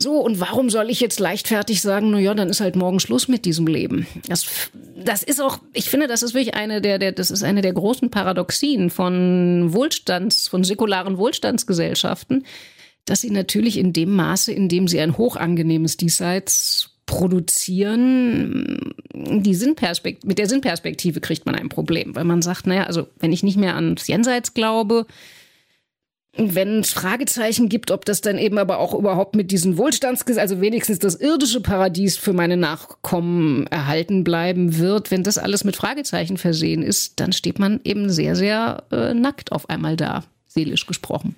[0.00, 3.26] So, und warum soll ich jetzt leichtfertig sagen, na ja, dann ist halt morgen Schluss
[3.26, 4.06] mit diesem Leben?
[4.28, 4.46] Das,
[4.94, 7.72] das ist auch, ich finde, das ist wirklich eine der, der, das ist eine der
[7.72, 12.46] großen Paradoxien von Wohlstands, von säkularen Wohlstandsgesellschaften,
[13.06, 20.24] dass sie natürlich in dem Maße, in dem sie ein hochangenehmes Diesseits produzieren, die Sinnperspekt
[20.24, 23.56] mit der Sinnperspektive kriegt man ein Problem, weil man sagt, naja, also wenn ich nicht
[23.56, 25.06] mehr ans Jenseits glaube,
[26.38, 30.60] wenn es Fragezeichen gibt, ob das dann eben aber auch überhaupt mit diesen Wohlstands, also
[30.60, 36.36] wenigstens das irdische Paradies für meine Nachkommen erhalten bleiben wird, wenn das alles mit Fragezeichen
[36.36, 41.34] versehen ist, dann steht man eben sehr, sehr äh, nackt auf einmal da, seelisch gesprochen.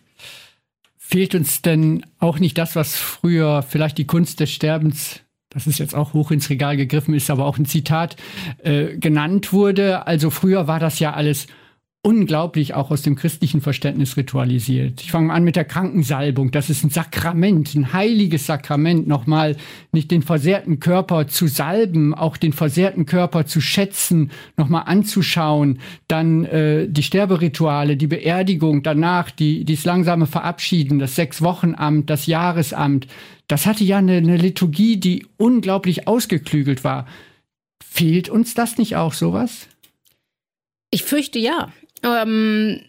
[0.98, 5.20] Fehlt uns denn auch nicht das, was früher vielleicht die Kunst des Sterbens
[5.52, 8.14] das ist jetzt auch hoch ins Regal gegriffen, ist aber auch ein Zitat,
[8.62, 10.06] äh, genannt wurde.
[10.06, 11.48] Also früher war das ja alles
[12.02, 15.02] unglaublich auch aus dem christlichen Verständnis ritualisiert.
[15.02, 16.50] Ich fange an mit der Krankensalbung.
[16.50, 19.06] Das ist ein Sakrament, ein heiliges Sakrament.
[19.06, 19.56] Nochmal
[19.92, 25.78] nicht den versehrten Körper zu salben, auch den versehrten Körper zu schätzen, nochmal anzuschauen.
[26.08, 33.08] Dann äh, die Sterberituale, die Beerdigung, danach die, dies langsame Verabschieden, das Sechs-Wochen-Amt, das Jahresamt.
[33.46, 37.06] Das hatte ja eine, eine Liturgie, die unglaublich ausgeklügelt war.
[37.84, 39.68] Fehlt uns das nicht auch sowas?
[40.90, 41.70] Ich fürchte ja.
[42.02, 42.80] Ähm,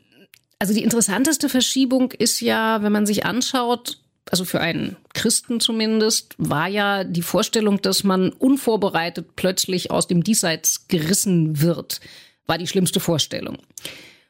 [0.60, 3.98] also die interessanteste Verschiebung ist ja, wenn man sich anschaut,
[4.30, 10.24] also für einen Christen zumindest, war ja die Vorstellung, dass man unvorbereitet plötzlich aus dem
[10.24, 12.00] Diesseits gerissen wird,
[12.46, 13.58] war die schlimmste Vorstellung.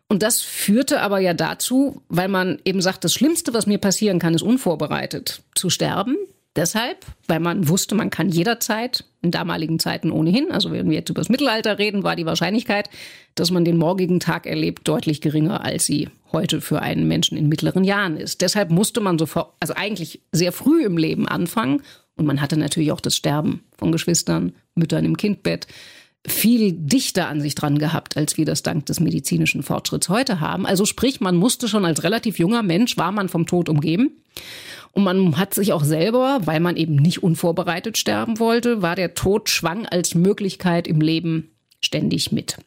[0.07, 4.19] Und das führte aber ja dazu, weil man eben sagt, das Schlimmste, was mir passieren
[4.19, 6.17] kann, ist unvorbereitet zu sterben.
[6.55, 11.09] Deshalb, weil man wusste, man kann jederzeit, in damaligen Zeiten ohnehin, also wenn wir jetzt
[11.09, 12.89] über das Mittelalter reden, war die Wahrscheinlichkeit,
[13.35, 17.47] dass man den morgigen Tag erlebt, deutlich geringer, als sie heute für einen Menschen in
[17.47, 18.41] mittleren Jahren ist.
[18.41, 21.83] Deshalb musste man sofort, also eigentlich sehr früh im Leben anfangen.
[22.17, 25.67] Und man hatte natürlich auch das Sterben von Geschwistern, Müttern im Kindbett
[26.27, 30.65] viel dichter an sich dran gehabt, als wir das dank des medizinischen Fortschritts heute haben.
[30.65, 34.11] Also sprich, man musste schon als relativ junger Mensch, war man vom Tod umgeben.
[34.91, 39.13] Und man hat sich auch selber, weil man eben nicht unvorbereitet sterben wollte, war der
[39.13, 42.57] Tod schwang als Möglichkeit im Leben ständig mit.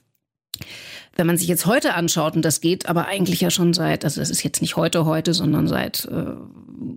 [1.16, 4.20] Wenn man sich jetzt heute anschaut, und das geht aber eigentlich ja schon seit, also
[4.20, 6.34] das ist jetzt nicht heute heute, sondern seit, äh,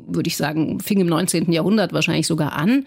[0.08, 1.52] würde ich sagen, fing im 19.
[1.52, 2.86] Jahrhundert wahrscheinlich sogar an,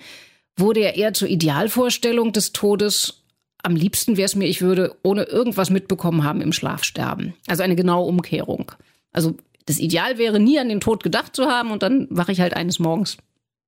[0.56, 3.19] wurde ja eher zur Idealvorstellung des Todes
[3.62, 7.34] am liebsten wäre es mir, ich würde ohne irgendwas mitbekommen haben im Schlaf sterben.
[7.46, 8.72] Also eine genaue Umkehrung.
[9.12, 12.40] Also das Ideal wäre, nie an den Tod gedacht zu haben und dann wache ich
[12.40, 13.18] halt eines Morgens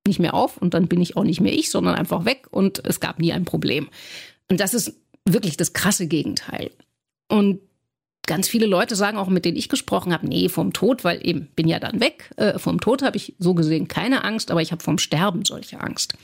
[0.06, 2.84] nicht mehr auf und dann bin ich auch nicht mehr ich, sondern einfach weg und
[2.84, 3.88] es gab nie ein Problem.
[4.48, 6.70] Und das ist wirklich das krasse Gegenteil.
[7.28, 7.60] Und
[8.26, 11.46] ganz viele Leute sagen auch, mit denen ich gesprochen habe, nee, vom Tod, weil eben
[11.54, 12.30] bin ja dann weg.
[12.36, 15.80] Äh, vom Tod habe ich so gesehen keine Angst, aber ich habe vom Sterben solche
[15.80, 16.14] Angst.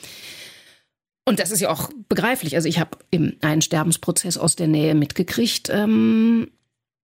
[1.29, 2.57] Und das ist ja auch begreiflich.
[2.57, 2.97] Also ich habe
[3.43, 5.69] einen Sterbensprozess aus der Nähe mitgekriegt.
[5.71, 6.51] Ähm,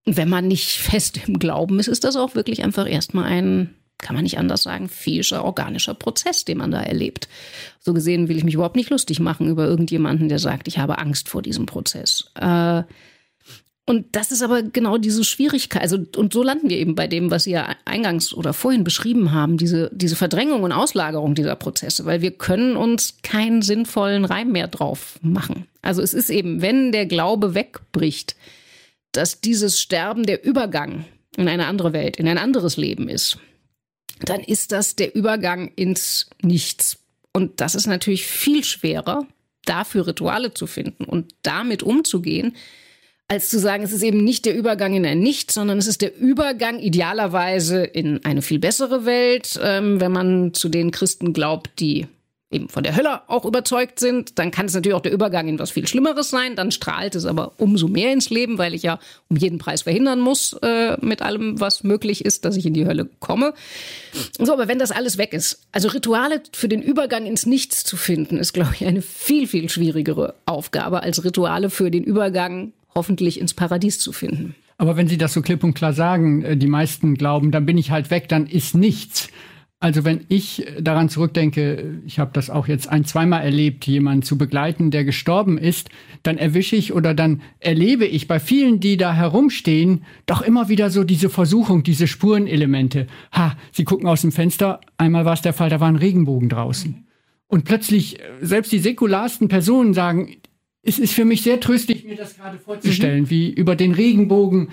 [0.06, 4.14] wenn man nicht fest im Glauben ist, ist das auch wirklich einfach erstmal ein, kann
[4.14, 7.28] man nicht anders sagen, physischer, organischer Prozess, den man da erlebt.
[7.80, 10.98] So gesehen will ich mich überhaupt nicht lustig machen über irgendjemanden, der sagt, ich habe
[10.98, 12.30] Angst vor diesem Prozess.
[12.34, 12.82] Äh,
[13.86, 15.82] und das ist aber genau diese Schwierigkeit.
[15.82, 19.32] Also, und so landen wir eben bei dem, was Sie ja eingangs oder vorhin beschrieben
[19.32, 24.52] haben, diese, diese Verdrängung und Auslagerung dieser Prozesse, weil wir können uns keinen sinnvollen Reim
[24.52, 25.66] mehr drauf machen.
[25.82, 28.36] Also es ist eben, wenn der Glaube wegbricht,
[29.12, 31.04] dass dieses Sterben der Übergang
[31.36, 33.38] in eine andere Welt, in ein anderes Leben ist,
[34.20, 36.98] dann ist das der Übergang ins Nichts.
[37.34, 39.26] Und das ist natürlich viel schwerer,
[39.66, 42.54] dafür Rituale zu finden und damit umzugehen,
[43.34, 46.02] als zu sagen, es ist eben nicht der Übergang in ein Nichts, sondern es ist
[46.02, 51.80] der Übergang idealerweise in eine viel bessere Welt, ähm, wenn man zu den Christen glaubt,
[51.80, 52.06] die
[52.52, 55.58] eben von der Hölle auch überzeugt sind, dann kann es natürlich auch der Übergang in
[55.58, 56.54] was viel Schlimmeres sein.
[56.54, 60.20] Dann strahlt es aber umso mehr ins Leben, weil ich ja um jeden Preis verhindern
[60.20, 63.54] muss, äh, mit allem, was möglich ist, dass ich in die Hölle komme.
[64.38, 67.96] So, aber wenn das alles weg ist, also Rituale für den Übergang ins Nichts zu
[67.96, 73.40] finden, ist, glaube ich, eine viel, viel schwierigere Aufgabe als Rituale für den Übergang hoffentlich
[73.40, 74.54] ins Paradies zu finden.
[74.76, 77.78] Aber wenn Sie das so klipp und klar sagen, äh, die meisten glauben, dann bin
[77.78, 79.28] ich halt weg, dann ist nichts.
[79.84, 84.38] Also wenn ich daran zurückdenke, ich habe das auch jetzt ein, zweimal erlebt, jemanden zu
[84.38, 85.90] begleiten, der gestorben ist,
[86.22, 90.88] dann erwische ich oder dann erlebe ich bei vielen, die da herumstehen, doch immer wieder
[90.88, 93.08] so diese Versuchung, diese Spurenelemente.
[93.32, 96.48] Ha, sie gucken aus dem Fenster, einmal war es der Fall, da war ein Regenbogen
[96.48, 97.06] draußen.
[97.46, 100.36] Und plötzlich, selbst die säkularsten Personen sagen,
[100.84, 103.30] es ist für mich sehr tröstlich, mir das gerade vorzustellen, mhm.
[103.30, 104.68] wie über den Regenbogen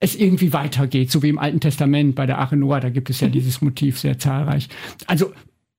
[0.00, 3.20] es irgendwie weitergeht, so wie im Alten Testament bei der Arche Noah, da gibt es
[3.20, 3.32] ja mhm.
[3.32, 4.68] dieses Motiv sehr zahlreich.
[5.06, 5.32] Also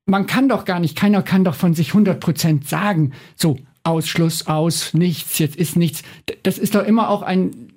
[0.06, 4.48] man kann doch gar nicht, keiner kann doch von sich 100 Prozent sagen, so Ausschluss
[4.48, 6.04] aus, nichts, jetzt ist nichts.
[6.43, 7.71] Das ist doch immer auch ein,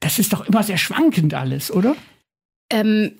[0.00, 1.96] das ist doch immer sehr schwankend alles, oder?
[2.70, 3.12] Ähm,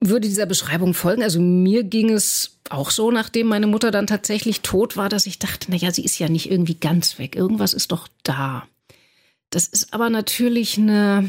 [0.00, 1.22] würde dieser Beschreibung folgen.
[1.22, 5.38] Also mir ging es auch so, nachdem meine Mutter dann tatsächlich tot war, dass ich
[5.38, 7.36] dachte, naja, sie ist ja nicht irgendwie ganz weg.
[7.36, 8.66] Irgendwas ist doch da.
[9.50, 11.28] Das ist aber natürlich eine,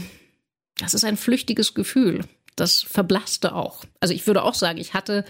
[0.79, 2.25] das ist ein flüchtiges Gefühl.
[2.55, 3.85] Das verblasste auch.
[3.99, 5.25] Also ich würde auch sagen, ich hatte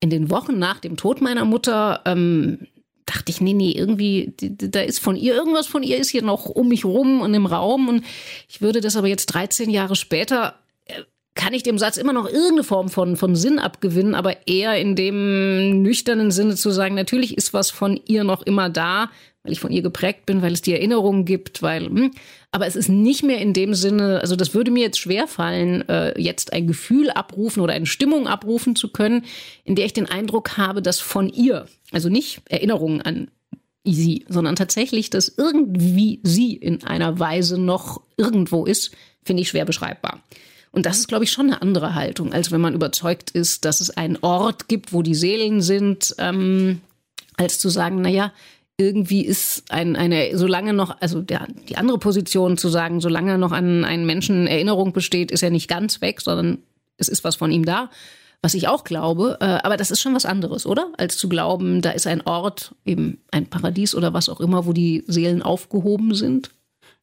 [0.00, 2.66] in den Wochen nach dem Tod meiner Mutter ähm,
[3.06, 6.46] dachte ich, nee, nee, irgendwie, da ist von ihr, irgendwas von ihr ist hier noch
[6.46, 7.88] um mich rum und im Raum.
[7.88, 8.04] Und
[8.48, 10.58] ich würde das aber jetzt 13 Jahre später,
[11.36, 14.96] kann ich dem Satz immer noch irgendeine Form von, von Sinn abgewinnen, aber eher in
[14.96, 19.10] dem nüchternen Sinne zu sagen, natürlich ist was von ihr noch immer da,
[19.44, 22.10] weil ich von ihr geprägt bin, weil es die Erinnerungen gibt, weil, hm,
[22.50, 26.20] aber es ist nicht mehr in dem Sinne, also das würde mir jetzt schwerfallen, äh,
[26.20, 29.24] jetzt ein Gefühl abrufen oder eine Stimmung abrufen zu können,
[29.64, 33.30] in der ich den Eindruck habe, dass von ihr, also nicht Erinnerungen an
[33.84, 39.64] sie, sondern tatsächlich, dass irgendwie sie in einer Weise noch irgendwo ist, finde ich schwer
[39.64, 40.22] beschreibbar.
[40.76, 43.80] Und das ist, glaube ich, schon eine andere Haltung, als wenn man überzeugt ist, dass
[43.80, 46.82] es einen Ort gibt, wo die Seelen sind, ähm,
[47.38, 48.30] als zu sagen, naja,
[48.76, 53.52] irgendwie ist ein, eine, solange noch, also der, die andere Position zu sagen, solange noch
[53.52, 56.58] an einen Menschen Erinnerung besteht, ist er nicht ganz weg, sondern
[56.98, 57.88] es ist was von ihm da.
[58.42, 60.92] Was ich auch glaube, äh, aber das ist schon was anderes, oder?
[60.98, 64.74] Als zu glauben, da ist ein Ort, eben ein Paradies oder was auch immer, wo
[64.74, 66.50] die Seelen aufgehoben sind.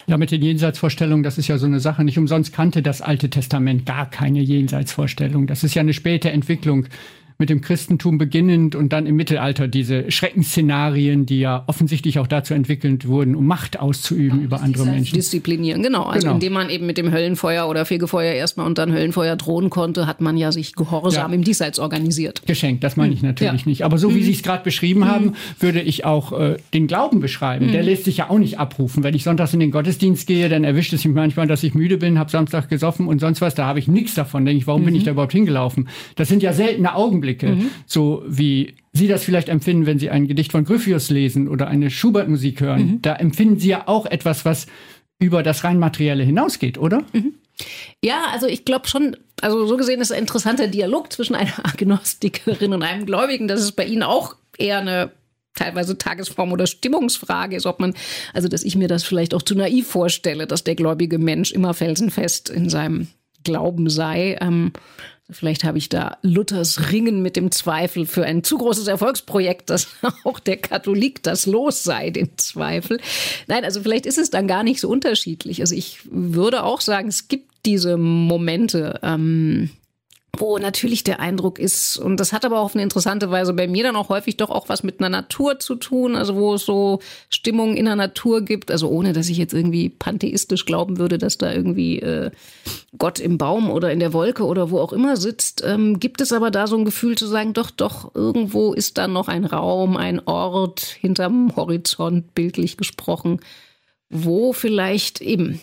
[0.06, 2.03] Ja, mit den Jenseitsvorstellungen, das ist ja so eine Sache.
[2.03, 5.47] Nicht umsonst kannte das Alte Testament gar keine Jenseitsvorstellung.
[5.47, 6.88] Das ist ja eine späte Entwicklung
[7.37, 12.53] mit dem Christentum beginnend und dann im Mittelalter diese Schreckensszenarien, die ja offensichtlich auch dazu
[12.53, 15.15] entwickelt wurden, um Macht auszuüben ja, über andere Menschen.
[15.15, 16.03] Disziplinieren, genau.
[16.03, 16.33] Also genau.
[16.35, 20.21] indem man eben mit dem Höllenfeuer oder Fegefeuer erstmal und dann Höllenfeuer drohen konnte, hat
[20.21, 21.35] man ja sich gehorsam ja.
[21.35, 22.43] im Diesseits organisiert.
[22.45, 23.29] Geschenkt, das meine ich hm.
[23.29, 23.69] natürlich ja.
[23.69, 23.83] nicht.
[23.83, 24.23] Aber so wie mhm.
[24.23, 25.07] Sie es gerade beschrieben mhm.
[25.07, 27.67] haben, würde ich auch äh, den Glauben beschreiben.
[27.67, 27.71] Mhm.
[27.71, 29.03] Der lässt sich ja auch nicht abrufen.
[29.03, 31.97] Wenn ich sonntags in den Gottesdienst gehe, dann erwischt es mich manchmal, dass ich müde
[31.97, 33.55] bin, habe Samstag gesoffen und sonst was.
[33.55, 34.45] Da habe ich nichts davon.
[34.45, 35.05] Denke ich, warum bin ich mhm.
[35.05, 35.89] da überhaupt hingelaufen?
[36.15, 37.22] Das sind ja seltene Augenblicke.
[37.23, 37.71] Augenblicke, mhm.
[37.86, 41.89] so wie Sie das vielleicht empfinden, wenn Sie ein Gedicht von Gryphius lesen oder eine
[41.89, 42.86] Schubert-Musik hören.
[42.86, 43.01] Mhm.
[43.01, 44.67] Da empfinden Sie ja auch etwas, was
[45.19, 47.03] über das rein Materielle hinausgeht, oder?
[47.13, 47.33] Mhm.
[48.03, 52.73] Ja, also ich glaube schon, also so gesehen ist ein interessanter Dialog zwischen einer Agnostikerin
[52.73, 55.12] und einem Gläubigen, dass es bei Ihnen auch eher eine
[55.55, 57.93] teilweise Tagesform oder Stimmungsfrage ist, ob man,
[58.33, 61.75] also dass ich mir das vielleicht auch zu naiv vorstelle, dass der gläubige Mensch immer
[61.75, 63.07] felsenfest in seinem
[63.43, 64.38] Glauben sei.
[64.41, 64.71] Ähm,
[65.29, 69.88] Vielleicht habe ich da Luthers Ringen mit dem Zweifel für ein zu großes Erfolgsprojekt, dass
[70.23, 72.99] auch der Katholik das los sei, den Zweifel.
[73.47, 75.62] Nein, also vielleicht ist es dann gar nicht so unterschiedlich.
[75.62, 79.69] Also ich würde auch sagen, es gibt diese Momente, ähm,
[80.39, 83.83] wo natürlich der Eindruck ist, und das hat aber auf eine interessante Weise bei mir
[83.83, 86.99] dann auch häufig doch auch was mit einer Natur zu tun, also wo es so
[87.29, 91.37] Stimmungen in der Natur gibt, also ohne dass ich jetzt irgendwie pantheistisch glauben würde, dass
[91.37, 92.31] da irgendwie äh,
[92.97, 96.33] Gott im Baum oder in der Wolke oder wo auch immer sitzt, ähm, gibt es
[96.33, 99.97] aber da so ein Gefühl zu sagen, doch, doch, irgendwo ist da noch ein Raum,
[99.97, 103.39] ein Ort hinterm Horizont, bildlich gesprochen,
[104.09, 105.61] wo vielleicht eben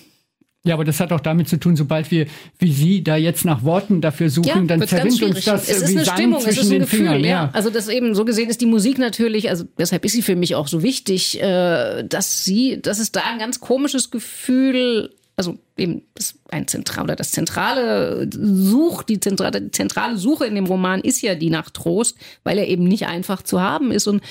[0.62, 2.26] ja, aber das hat auch damit zu tun, sobald wir,
[2.58, 5.88] wie Sie, da jetzt nach Worten dafür suchen, ja, dann zerrinnt uns das es ist
[5.88, 7.20] wie eine Sand Stimmung, zwischen es ist ein den Gefühl, Fingern.
[7.20, 7.28] Ja.
[7.28, 7.50] ja.
[7.54, 10.54] Also das eben so gesehen ist die Musik natürlich, also deshalb ist sie für mich
[10.54, 16.02] auch so wichtig, äh, dass sie, dass es da ein ganz komisches Gefühl also eben
[16.14, 21.00] das ein zentral oder das zentrale Such, die zentrale, die zentrale Suche in dem Roman
[21.00, 24.06] ist ja die nach Trost, weil er eben nicht einfach zu haben ist.
[24.06, 24.22] Und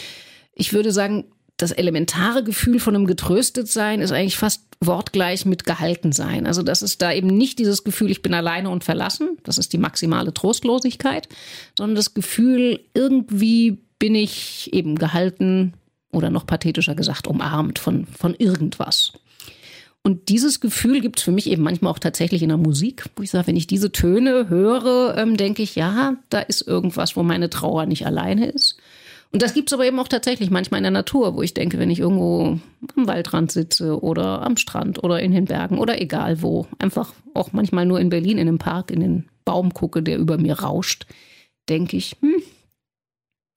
[0.54, 1.26] ich würde sagen,
[1.62, 6.48] das elementare Gefühl von einem Getröstetsein ist eigentlich fast wortgleich mit gehalten sein.
[6.48, 9.74] Also das ist da eben nicht dieses Gefühl, ich bin alleine und verlassen, das ist
[9.74, 11.28] die maximale Trostlosigkeit,
[11.78, 15.74] sondern das Gefühl, irgendwie bin ich eben gehalten
[16.12, 19.12] oder noch pathetischer gesagt, umarmt von, von irgendwas.
[20.02, 23.24] Und dieses Gefühl gibt es für mich eben manchmal auch tatsächlich in der Musik, wo
[23.24, 27.24] ich sage, wenn ich diese Töne höre, ähm, denke ich, ja, da ist irgendwas, wo
[27.24, 28.78] meine Trauer nicht alleine ist.
[29.32, 31.78] Und das gibt es aber eben auch tatsächlich manchmal in der Natur, wo ich denke,
[31.78, 32.60] wenn ich irgendwo
[32.96, 37.52] am Waldrand sitze oder am Strand oder in den Bergen oder egal wo, einfach auch
[37.52, 41.06] manchmal nur in Berlin in einem Park in den Baum gucke, der über mir rauscht,
[41.70, 42.42] denke ich, hm,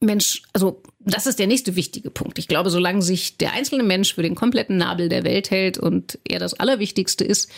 [0.02, 2.38] Mensch, also das ist der nächste wichtige Punkt.
[2.38, 6.18] Ich glaube, solange sich der einzelne Mensch für den kompletten Nabel der Welt hält und
[6.24, 7.50] er das Allerwichtigste ist,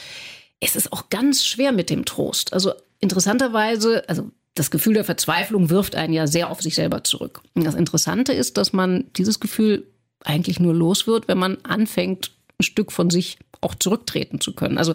[0.60, 2.52] ist es auch ganz schwer mit dem Trost.
[2.52, 7.42] Also interessanterweise, also das Gefühl der Verzweiflung wirft einen ja sehr auf sich selber zurück.
[7.54, 9.86] Und das Interessante ist, dass man dieses Gefühl
[10.24, 14.78] eigentlich nur los wird, wenn man anfängt, ein Stück von sich auch zurücktreten zu können.
[14.78, 14.94] Also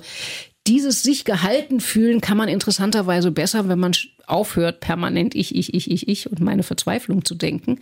[0.65, 3.95] dieses sich gehalten fühlen kann man interessanterweise besser, wenn man
[4.27, 7.79] aufhört, permanent ich, ich, ich, ich, ich und meine Verzweiflung zu denken.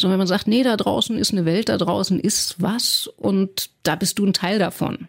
[0.00, 3.70] Sondern wenn man sagt, nee, da draußen ist eine Welt, da draußen ist was und
[3.84, 5.08] da bist du ein Teil davon.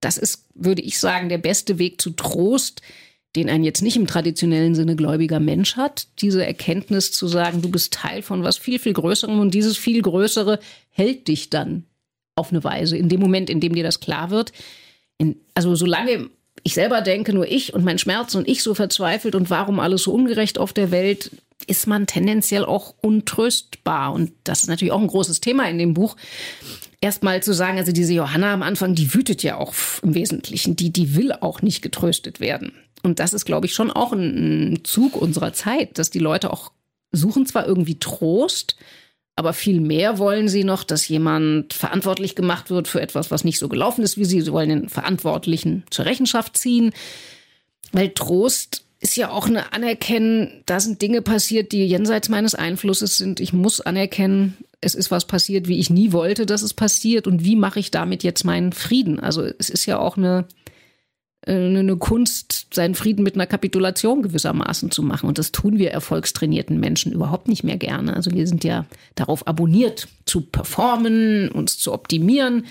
[0.00, 2.82] Das ist, würde ich sagen, der beste Weg zu Trost,
[3.36, 6.06] den ein jetzt nicht im traditionellen Sinne gläubiger Mensch hat.
[6.20, 10.02] Diese Erkenntnis zu sagen, du bist Teil von was viel, viel Größerem und dieses viel
[10.02, 10.58] Größere
[10.90, 11.84] hält dich dann
[12.36, 12.96] auf eine Weise.
[12.96, 14.52] In dem Moment, in dem dir das klar wird,
[15.18, 16.28] in, also solange
[16.62, 20.02] ich selber denke, nur ich und mein Schmerz und ich so verzweifelt und warum alles
[20.02, 21.30] so ungerecht auf der Welt,
[21.66, 24.12] ist man tendenziell auch untröstbar.
[24.12, 26.16] Und das ist natürlich auch ein großes Thema in dem Buch.
[27.00, 30.92] Erstmal zu sagen, also diese Johanna am Anfang, die wütet ja auch im Wesentlichen, die,
[30.92, 32.72] die will auch nicht getröstet werden.
[33.02, 36.72] Und das ist, glaube ich, schon auch ein Zug unserer Zeit, dass die Leute auch
[37.10, 38.76] suchen zwar irgendwie Trost,
[39.34, 43.58] aber viel mehr wollen sie noch, dass jemand verantwortlich gemacht wird für etwas, was nicht
[43.58, 44.40] so gelaufen ist wie sie.
[44.40, 46.92] Sie wollen den Verantwortlichen zur Rechenschaft ziehen.
[47.92, 53.16] Weil Trost ist ja auch eine Anerkennen, da sind Dinge passiert, die jenseits meines Einflusses
[53.16, 53.40] sind.
[53.40, 57.26] Ich muss anerkennen, es ist was passiert, wie ich nie wollte, dass es passiert.
[57.26, 59.18] Und wie mache ich damit jetzt meinen Frieden?
[59.18, 60.46] Also es ist ja auch eine
[61.44, 65.28] eine Kunst, seinen Frieden mit einer Kapitulation gewissermaßen zu machen.
[65.28, 68.14] Und das tun wir erfolgstrainierten Menschen überhaupt nicht mehr gerne.
[68.14, 72.66] Also wir sind ja darauf abonniert, zu performen, uns zu optimieren,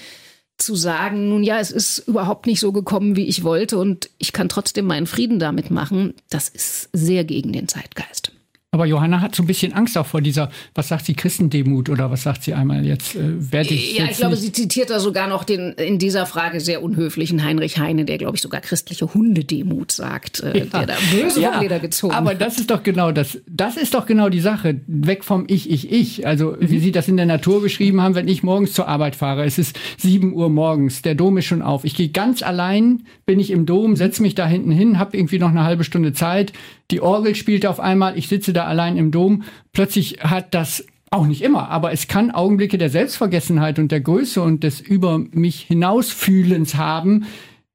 [0.57, 4.31] zu sagen, nun ja, es ist überhaupt nicht so gekommen, wie ich wollte und ich
[4.31, 6.13] kann trotzdem meinen Frieden damit machen.
[6.29, 8.31] Das ist sehr gegen den Zeitgeist.
[8.73, 12.10] Aber Johanna hat so ein bisschen Angst auch vor dieser, was sagt sie, Christendemut oder
[12.10, 13.15] was sagt sie einmal jetzt?
[13.17, 16.25] Äh, werde ich ja, ich glaube, nicht sie zitiert da sogar noch den in dieser
[16.25, 20.65] Frage sehr unhöflichen Heinrich Heine, der, glaube ich, sogar christliche Hundedemut sagt, äh, Ja.
[20.67, 23.41] der da böse Ja, vom Leder gezogen Aber das ist doch genau das.
[23.45, 24.79] Das ist doch genau die Sache.
[24.88, 26.25] Weg vom Ich, Ich, Ich.
[26.25, 29.43] Also, wie Sie das in der Natur beschrieben haben, wenn ich morgens zur Arbeit fahre,
[29.43, 31.84] es ist 7 Uhr morgens, der Dom ist schon auf.
[31.84, 35.39] Ich gehe ganz allein, bin ich im Dom, setze mich da hinten hin, habe irgendwie
[35.39, 36.53] noch eine halbe Stunde Zeit.
[36.89, 39.43] Die Orgel spielt auf einmal, ich sitze da allein im Dom.
[39.74, 44.41] Plötzlich hat das auch nicht immer, aber es kann Augenblicke der Selbstvergessenheit und der Größe
[44.41, 47.26] und des über mich hinausfühlens haben,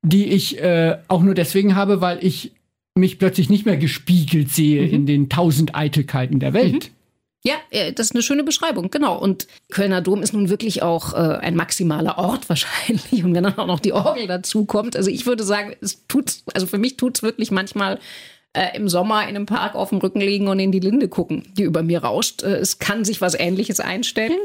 [0.02, 2.52] die ich äh, auch nur deswegen habe, weil ich
[2.94, 6.90] mich plötzlich nicht mehr gespiegelt sehe in den tausend Eitelkeiten der Welt.
[7.44, 9.16] Ja, äh, das ist eine schöne Beschreibung, genau.
[9.16, 13.22] Und Kölner Dom ist nun wirklich auch äh, ein maximaler Ort wahrscheinlich.
[13.22, 16.42] Und wenn dann auch noch die Orgel dazu kommt, also ich würde sagen, es tut's,
[16.54, 18.00] also für mich tut's wirklich manchmal
[18.56, 21.44] äh, im Sommer in einem Park auf dem Rücken liegen und in die Linde gucken,
[21.56, 22.42] die über mir rauscht.
[22.42, 24.38] Äh, es kann sich was Ähnliches einstellen.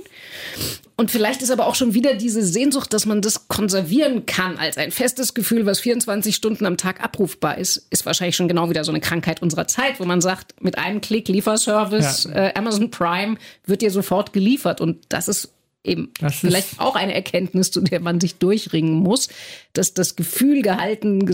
[0.97, 4.77] Und vielleicht ist aber auch schon wieder diese Sehnsucht, dass man das konservieren kann als
[4.77, 8.83] ein festes Gefühl, was 24 Stunden am Tag abrufbar ist, ist wahrscheinlich schon genau wieder
[8.83, 12.47] so eine Krankheit unserer Zeit, wo man sagt, mit einem Klick Lieferservice, Ja.
[12.47, 14.79] äh, Amazon Prime wird dir sofort geliefert.
[14.81, 15.49] Und das ist
[15.83, 19.29] eben Das ist- vielleicht auch eine Erkenntnis, zu der man sich durchringen muss,
[19.73, 21.25] dass das Gefühl, gehalten,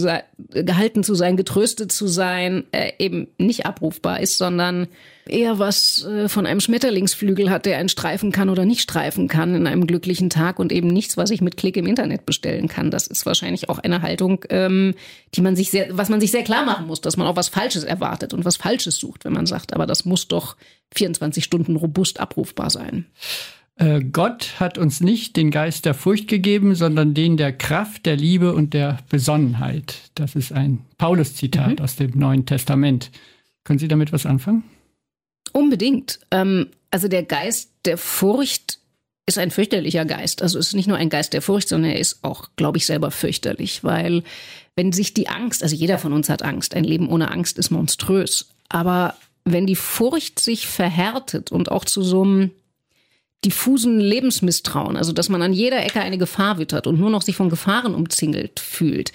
[0.51, 4.87] gehalten zu sein, getröstet zu sein, äh, eben nicht abrufbar ist, sondern
[5.25, 9.55] eher was äh, von einem Schmetterlingsflügel hat, der einen streifen kann oder nicht streifen kann
[9.55, 12.91] in einem glücklichen Tag und eben nichts, was ich mit Klick im Internet bestellen kann.
[12.91, 14.93] Das ist wahrscheinlich auch eine Haltung, ähm,
[15.35, 17.49] die man sich sehr, was man sich sehr klar machen muss, dass man auch was
[17.49, 20.55] Falsches erwartet und was Falsches sucht, wenn man sagt, aber das muss doch
[20.95, 23.05] 24 Stunden robust abrufbar sein.
[23.77, 28.15] Äh, Gott hat uns nicht den Geist der Furcht gegeben, sondern den der Kraft, der
[28.15, 29.95] Liebe und der Besonnenheit.
[30.15, 33.11] Das ist ein Paulus-Zitat aus dem Neuen Testament.
[33.63, 34.63] Können Sie damit was anfangen?
[35.53, 36.19] Unbedingt.
[36.31, 38.79] Ähm, also der Geist der Furcht
[39.27, 40.41] ist ein fürchterlicher Geist.
[40.41, 42.85] Also es ist nicht nur ein Geist der Furcht, sondern er ist auch, glaube ich,
[42.85, 44.23] selber fürchterlich, weil
[44.75, 47.69] wenn sich die Angst, also jeder von uns hat Angst, ein Leben ohne Angst ist
[47.69, 52.51] monströs, aber wenn die Furcht sich verhärtet und auch zu so einem
[53.45, 57.35] diffusen Lebensmisstrauen, also dass man an jeder Ecke eine Gefahr wittert und nur noch sich
[57.35, 59.11] von Gefahren umzingelt fühlt,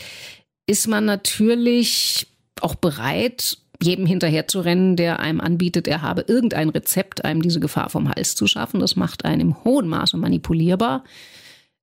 [0.67, 2.27] ist man natürlich
[2.61, 8.09] auch bereit, jedem hinterherzurennen, der einem anbietet, er habe irgendein Rezept, einem diese Gefahr vom
[8.09, 8.81] Hals zu schaffen.
[8.81, 11.03] Das macht einen im hohen Maße manipulierbar.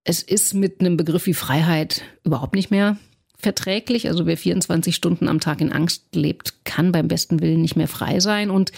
[0.05, 2.97] Es ist mit einem Begriff wie Freiheit überhaupt nicht mehr
[3.37, 4.07] verträglich.
[4.07, 7.87] Also wer 24 Stunden am Tag in Angst lebt, kann beim besten Willen nicht mehr
[7.87, 8.49] frei sein.
[8.49, 8.71] Und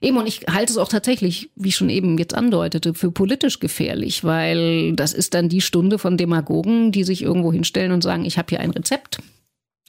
[0.00, 3.60] eben, und ich halte es auch tatsächlich, wie ich schon eben jetzt andeutete, für politisch
[3.60, 8.24] gefährlich, weil das ist dann die Stunde von Demagogen, die sich irgendwo hinstellen und sagen,
[8.24, 9.18] ich habe hier ein Rezept.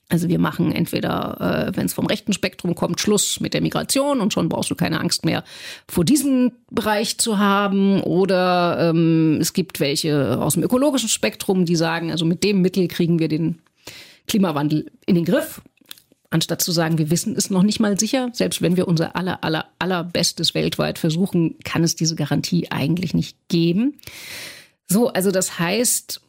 [0.08, 4.22] Also wir machen entweder, äh, wenn es vom rechten Spektrum kommt, Schluss mit der Migration
[4.22, 5.43] und schon brauchst du keine Angst mehr
[5.88, 8.01] vor diesem Bereich zu haben.
[8.01, 12.88] Oder ähm, es gibt welche aus dem ökologischen Spektrum, die sagen, also mit dem Mittel
[12.88, 13.62] kriegen wir den
[14.28, 15.62] Klimawandel in den Griff.
[16.36, 19.41] Anstatt zu sagen, wir wissen es noch nicht mal sicher, selbst wenn wir unser aller,
[19.45, 24.01] aller, allerbestes weltweit versuchen, kann es diese Garantie eigentlich nicht geben.
[24.86, 26.19] So, also das heißt,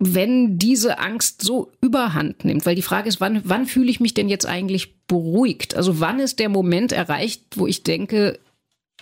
[0.00, 4.14] wenn diese Angst so überhand nimmt, weil die Frage ist, wann, wann fühle ich mich
[4.14, 5.76] denn jetzt eigentlich beruhigt?
[5.76, 8.40] Also wann ist der Moment erreicht, wo ich denke,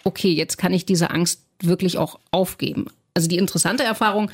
[0.05, 2.85] okay, jetzt kann ich diese Angst wirklich auch aufgeben?
[3.15, 4.31] Also die interessante Erfahrung,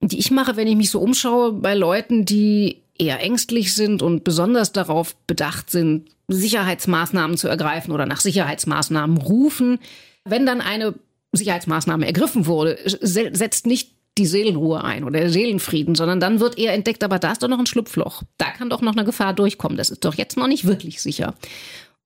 [0.00, 4.24] die ich mache, wenn ich mich so umschaue bei Leuten, die eher ängstlich sind und
[4.24, 9.78] besonders darauf bedacht sind, Sicherheitsmaßnahmen zu ergreifen oder nach Sicherheitsmaßnahmen rufen,
[10.24, 10.94] wenn dann eine
[11.32, 16.72] Sicherheitsmaßnahme ergriffen wurde, setzt nicht die Seelenruhe ein oder der Seelenfrieden, sondern dann wird eher
[16.72, 18.22] entdeckt, aber da ist doch noch ein Schlupfloch.
[18.38, 19.76] Da kann doch noch eine Gefahr durchkommen.
[19.76, 21.34] Das ist doch jetzt noch nicht wirklich sicher.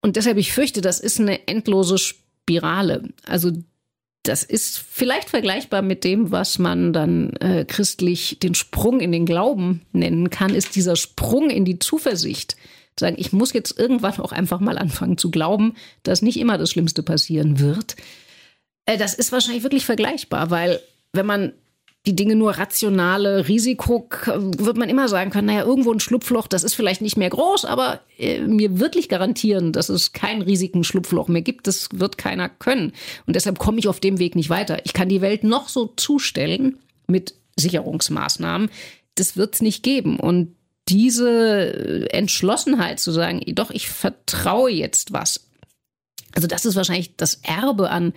[0.01, 3.03] Und deshalb, ich fürchte, das ist eine endlose Spirale.
[3.26, 3.53] Also
[4.29, 9.24] das ist vielleicht vergleichbar mit dem, was man dann äh, christlich den Sprung in den
[9.24, 12.57] Glauben nennen kann, ist dieser Sprung in die Zuversicht.
[12.99, 16.70] Sagen, ich muss jetzt irgendwann auch einfach mal anfangen zu glauben, dass nicht immer das
[16.70, 17.97] Schlimmste passieren wird.
[18.85, 20.81] Äh, das ist wahrscheinlich wirklich vergleichbar, weil
[21.12, 21.53] wenn man
[22.09, 26.64] die Dinge nur rationale Risiko, wird man immer sagen können, naja, irgendwo ein Schlupfloch, das
[26.64, 31.28] ist vielleicht nicht mehr groß, aber äh, mir wirklich garantieren, dass es kein riesigen Schlupfloch
[31.28, 32.92] mehr gibt, das wird keiner können.
[33.26, 34.78] Und deshalb komme ich auf dem Weg nicht weiter.
[34.86, 38.70] Ich kann die Welt noch so zustellen mit Sicherungsmaßnahmen,
[39.14, 40.18] das wird es nicht geben.
[40.18, 40.56] Und
[40.88, 45.46] diese Entschlossenheit zu sagen, doch, ich vertraue jetzt was.
[46.34, 48.14] Also das ist wahrscheinlich das Erbe an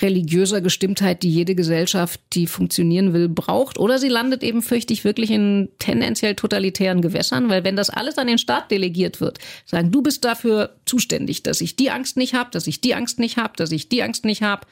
[0.00, 3.78] religiöser Gestimmtheit, die jede Gesellschaft, die funktionieren will, braucht.
[3.78, 8.18] Oder sie landet eben, fürchte ich, wirklich in tendenziell totalitären Gewässern, weil wenn das alles
[8.18, 12.34] an den Staat delegiert wird, sagen, du bist dafür zuständig, dass ich die Angst nicht
[12.34, 14.66] habe, dass ich die Angst nicht habe, dass ich die Angst nicht habe.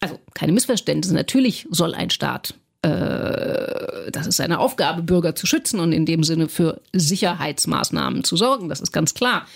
[0.00, 1.14] Also keine Missverständnisse.
[1.14, 6.22] Natürlich soll ein Staat, äh, das ist seine Aufgabe, Bürger zu schützen und in dem
[6.22, 8.68] Sinne für Sicherheitsmaßnahmen zu sorgen.
[8.68, 9.46] Das ist ganz klar.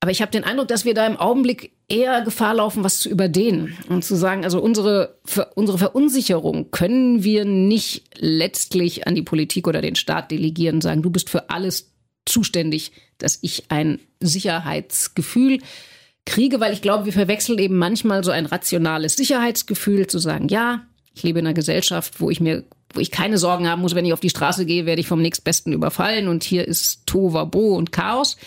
[0.00, 3.08] Aber ich habe den Eindruck, dass wir da im Augenblick eher Gefahr laufen, was zu
[3.08, 5.18] überdehnen und zu sagen, also unsere,
[5.54, 11.10] unsere Verunsicherung können wir nicht letztlich an die Politik oder den Staat delegieren, sagen, du
[11.10, 11.90] bist für alles
[12.26, 15.58] zuständig, dass ich ein Sicherheitsgefühl
[16.26, 20.86] kriege, weil ich glaube, wir verwechseln eben manchmal so ein rationales Sicherheitsgefühl zu sagen, ja,
[21.14, 24.06] ich lebe in einer Gesellschaft, wo ich mir wo ich keine Sorgen haben muss, wenn
[24.06, 27.92] ich auf die Straße gehe, werde ich vom nächstbesten überfallen und hier ist Tovabo und
[27.92, 28.38] Chaos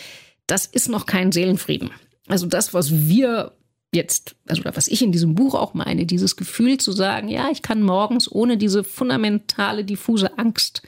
[0.47, 1.91] das ist noch kein Seelenfrieden.
[2.27, 3.53] Also das, was wir
[3.93, 7.61] jetzt, also was ich in diesem Buch auch meine, dieses Gefühl zu sagen, ja, ich
[7.61, 10.81] kann morgens ohne diese fundamentale, diffuse Angst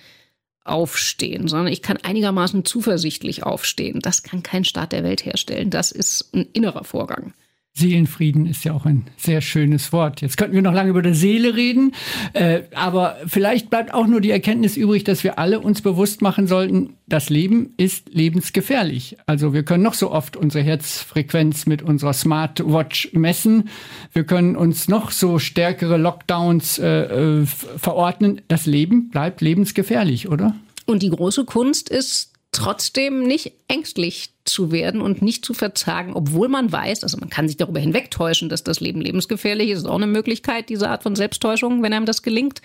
[0.63, 3.99] aufstehen, sondern ich kann einigermaßen zuversichtlich aufstehen.
[4.01, 5.69] Das kann kein Staat der Welt herstellen.
[5.69, 7.33] Das ist ein innerer Vorgang.
[7.75, 10.21] Seelenfrieden ist ja auch ein sehr schönes Wort.
[10.21, 11.93] Jetzt könnten wir noch lange über die Seele reden,
[12.33, 16.45] äh, aber vielleicht bleibt auch nur die Erkenntnis übrig, dass wir alle uns bewusst machen
[16.45, 19.17] sollten, das Leben ist lebensgefährlich.
[19.25, 23.69] Also wir können noch so oft unsere Herzfrequenz mit unserer Smartwatch messen,
[24.13, 28.41] wir können uns noch so stärkere Lockdowns äh, äh verordnen.
[28.47, 30.55] Das Leben bleibt lebensgefährlich, oder?
[30.85, 36.47] Und die große Kunst ist trotzdem nicht ängstlich zu werden und nicht zu verzagen, obwohl
[36.47, 39.95] man weiß, also man kann sich darüber hinwegtäuschen, dass das Leben lebensgefährlich ist, ist auch
[39.95, 42.61] eine Möglichkeit, diese Art von Selbsttäuschung, wenn einem das gelingt.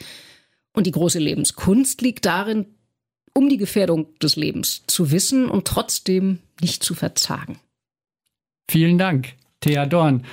[0.73, 2.67] Und die große Lebenskunst liegt darin,
[3.35, 7.59] um die Gefährdung des Lebens zu wissen und trotzdem nicht zu verzagen.
[8.71, 10.25] Vielen Dank, Thea Dorn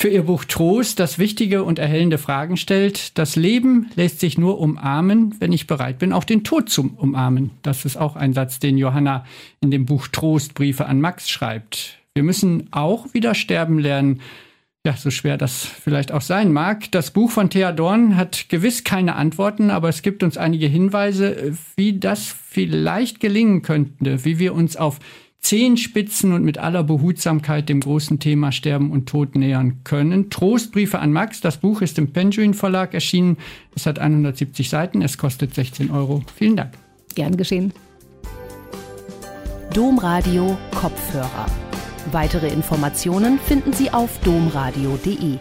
[0.00, 3.18] für ihr Buch Trost, das wichtige und erhellende Fragen stellt.
[3.18, 7.50] Das Leben lässt sich nur umarmen, wenn ich bereit bin, auch den Tod zum Umarmen.
[7.60, 9.26] Das ist auch ein Satz, den Johanna
[9.60, 11.98] in dem Buch Trost Briefe an Max schreibt.
[12.14, 14.22] Wir müssen auch wieder sterben lernen.
[14.86, 16.90] Ja, so schwer das vielleicht auch sein mag.
[16.92, 21.52] Das Buch von Thea Dorn hat gewiss keine Antworten, aber es gibt uns einige Hinweise,
[21.76, 24.98] wie das vielleicht gelingen könnte, wie wir uns auf
[25.40, 30.30] Zehenspitzen und mit aller Behutsamkeit dem großen Thema Sterben und Tod nähern können.
[30.30, 31.40] Trostbriefe an Max.
[31.40, 33.36] Das Buch ist im Penguin Verlag erschienen.
[33.74, 35.02] Es hat 170 Seiten.
[35.02, 36.22] Es kostet 16 Euro.
[36.36, 36.74] Vielen Dank.
[37.14, 37.72] Gern geschehen.
[39.74, 41.46] Domradio Kopfhörer.
[42.12, 45.38] Weitere Informationen finden Sie auf domradio.de.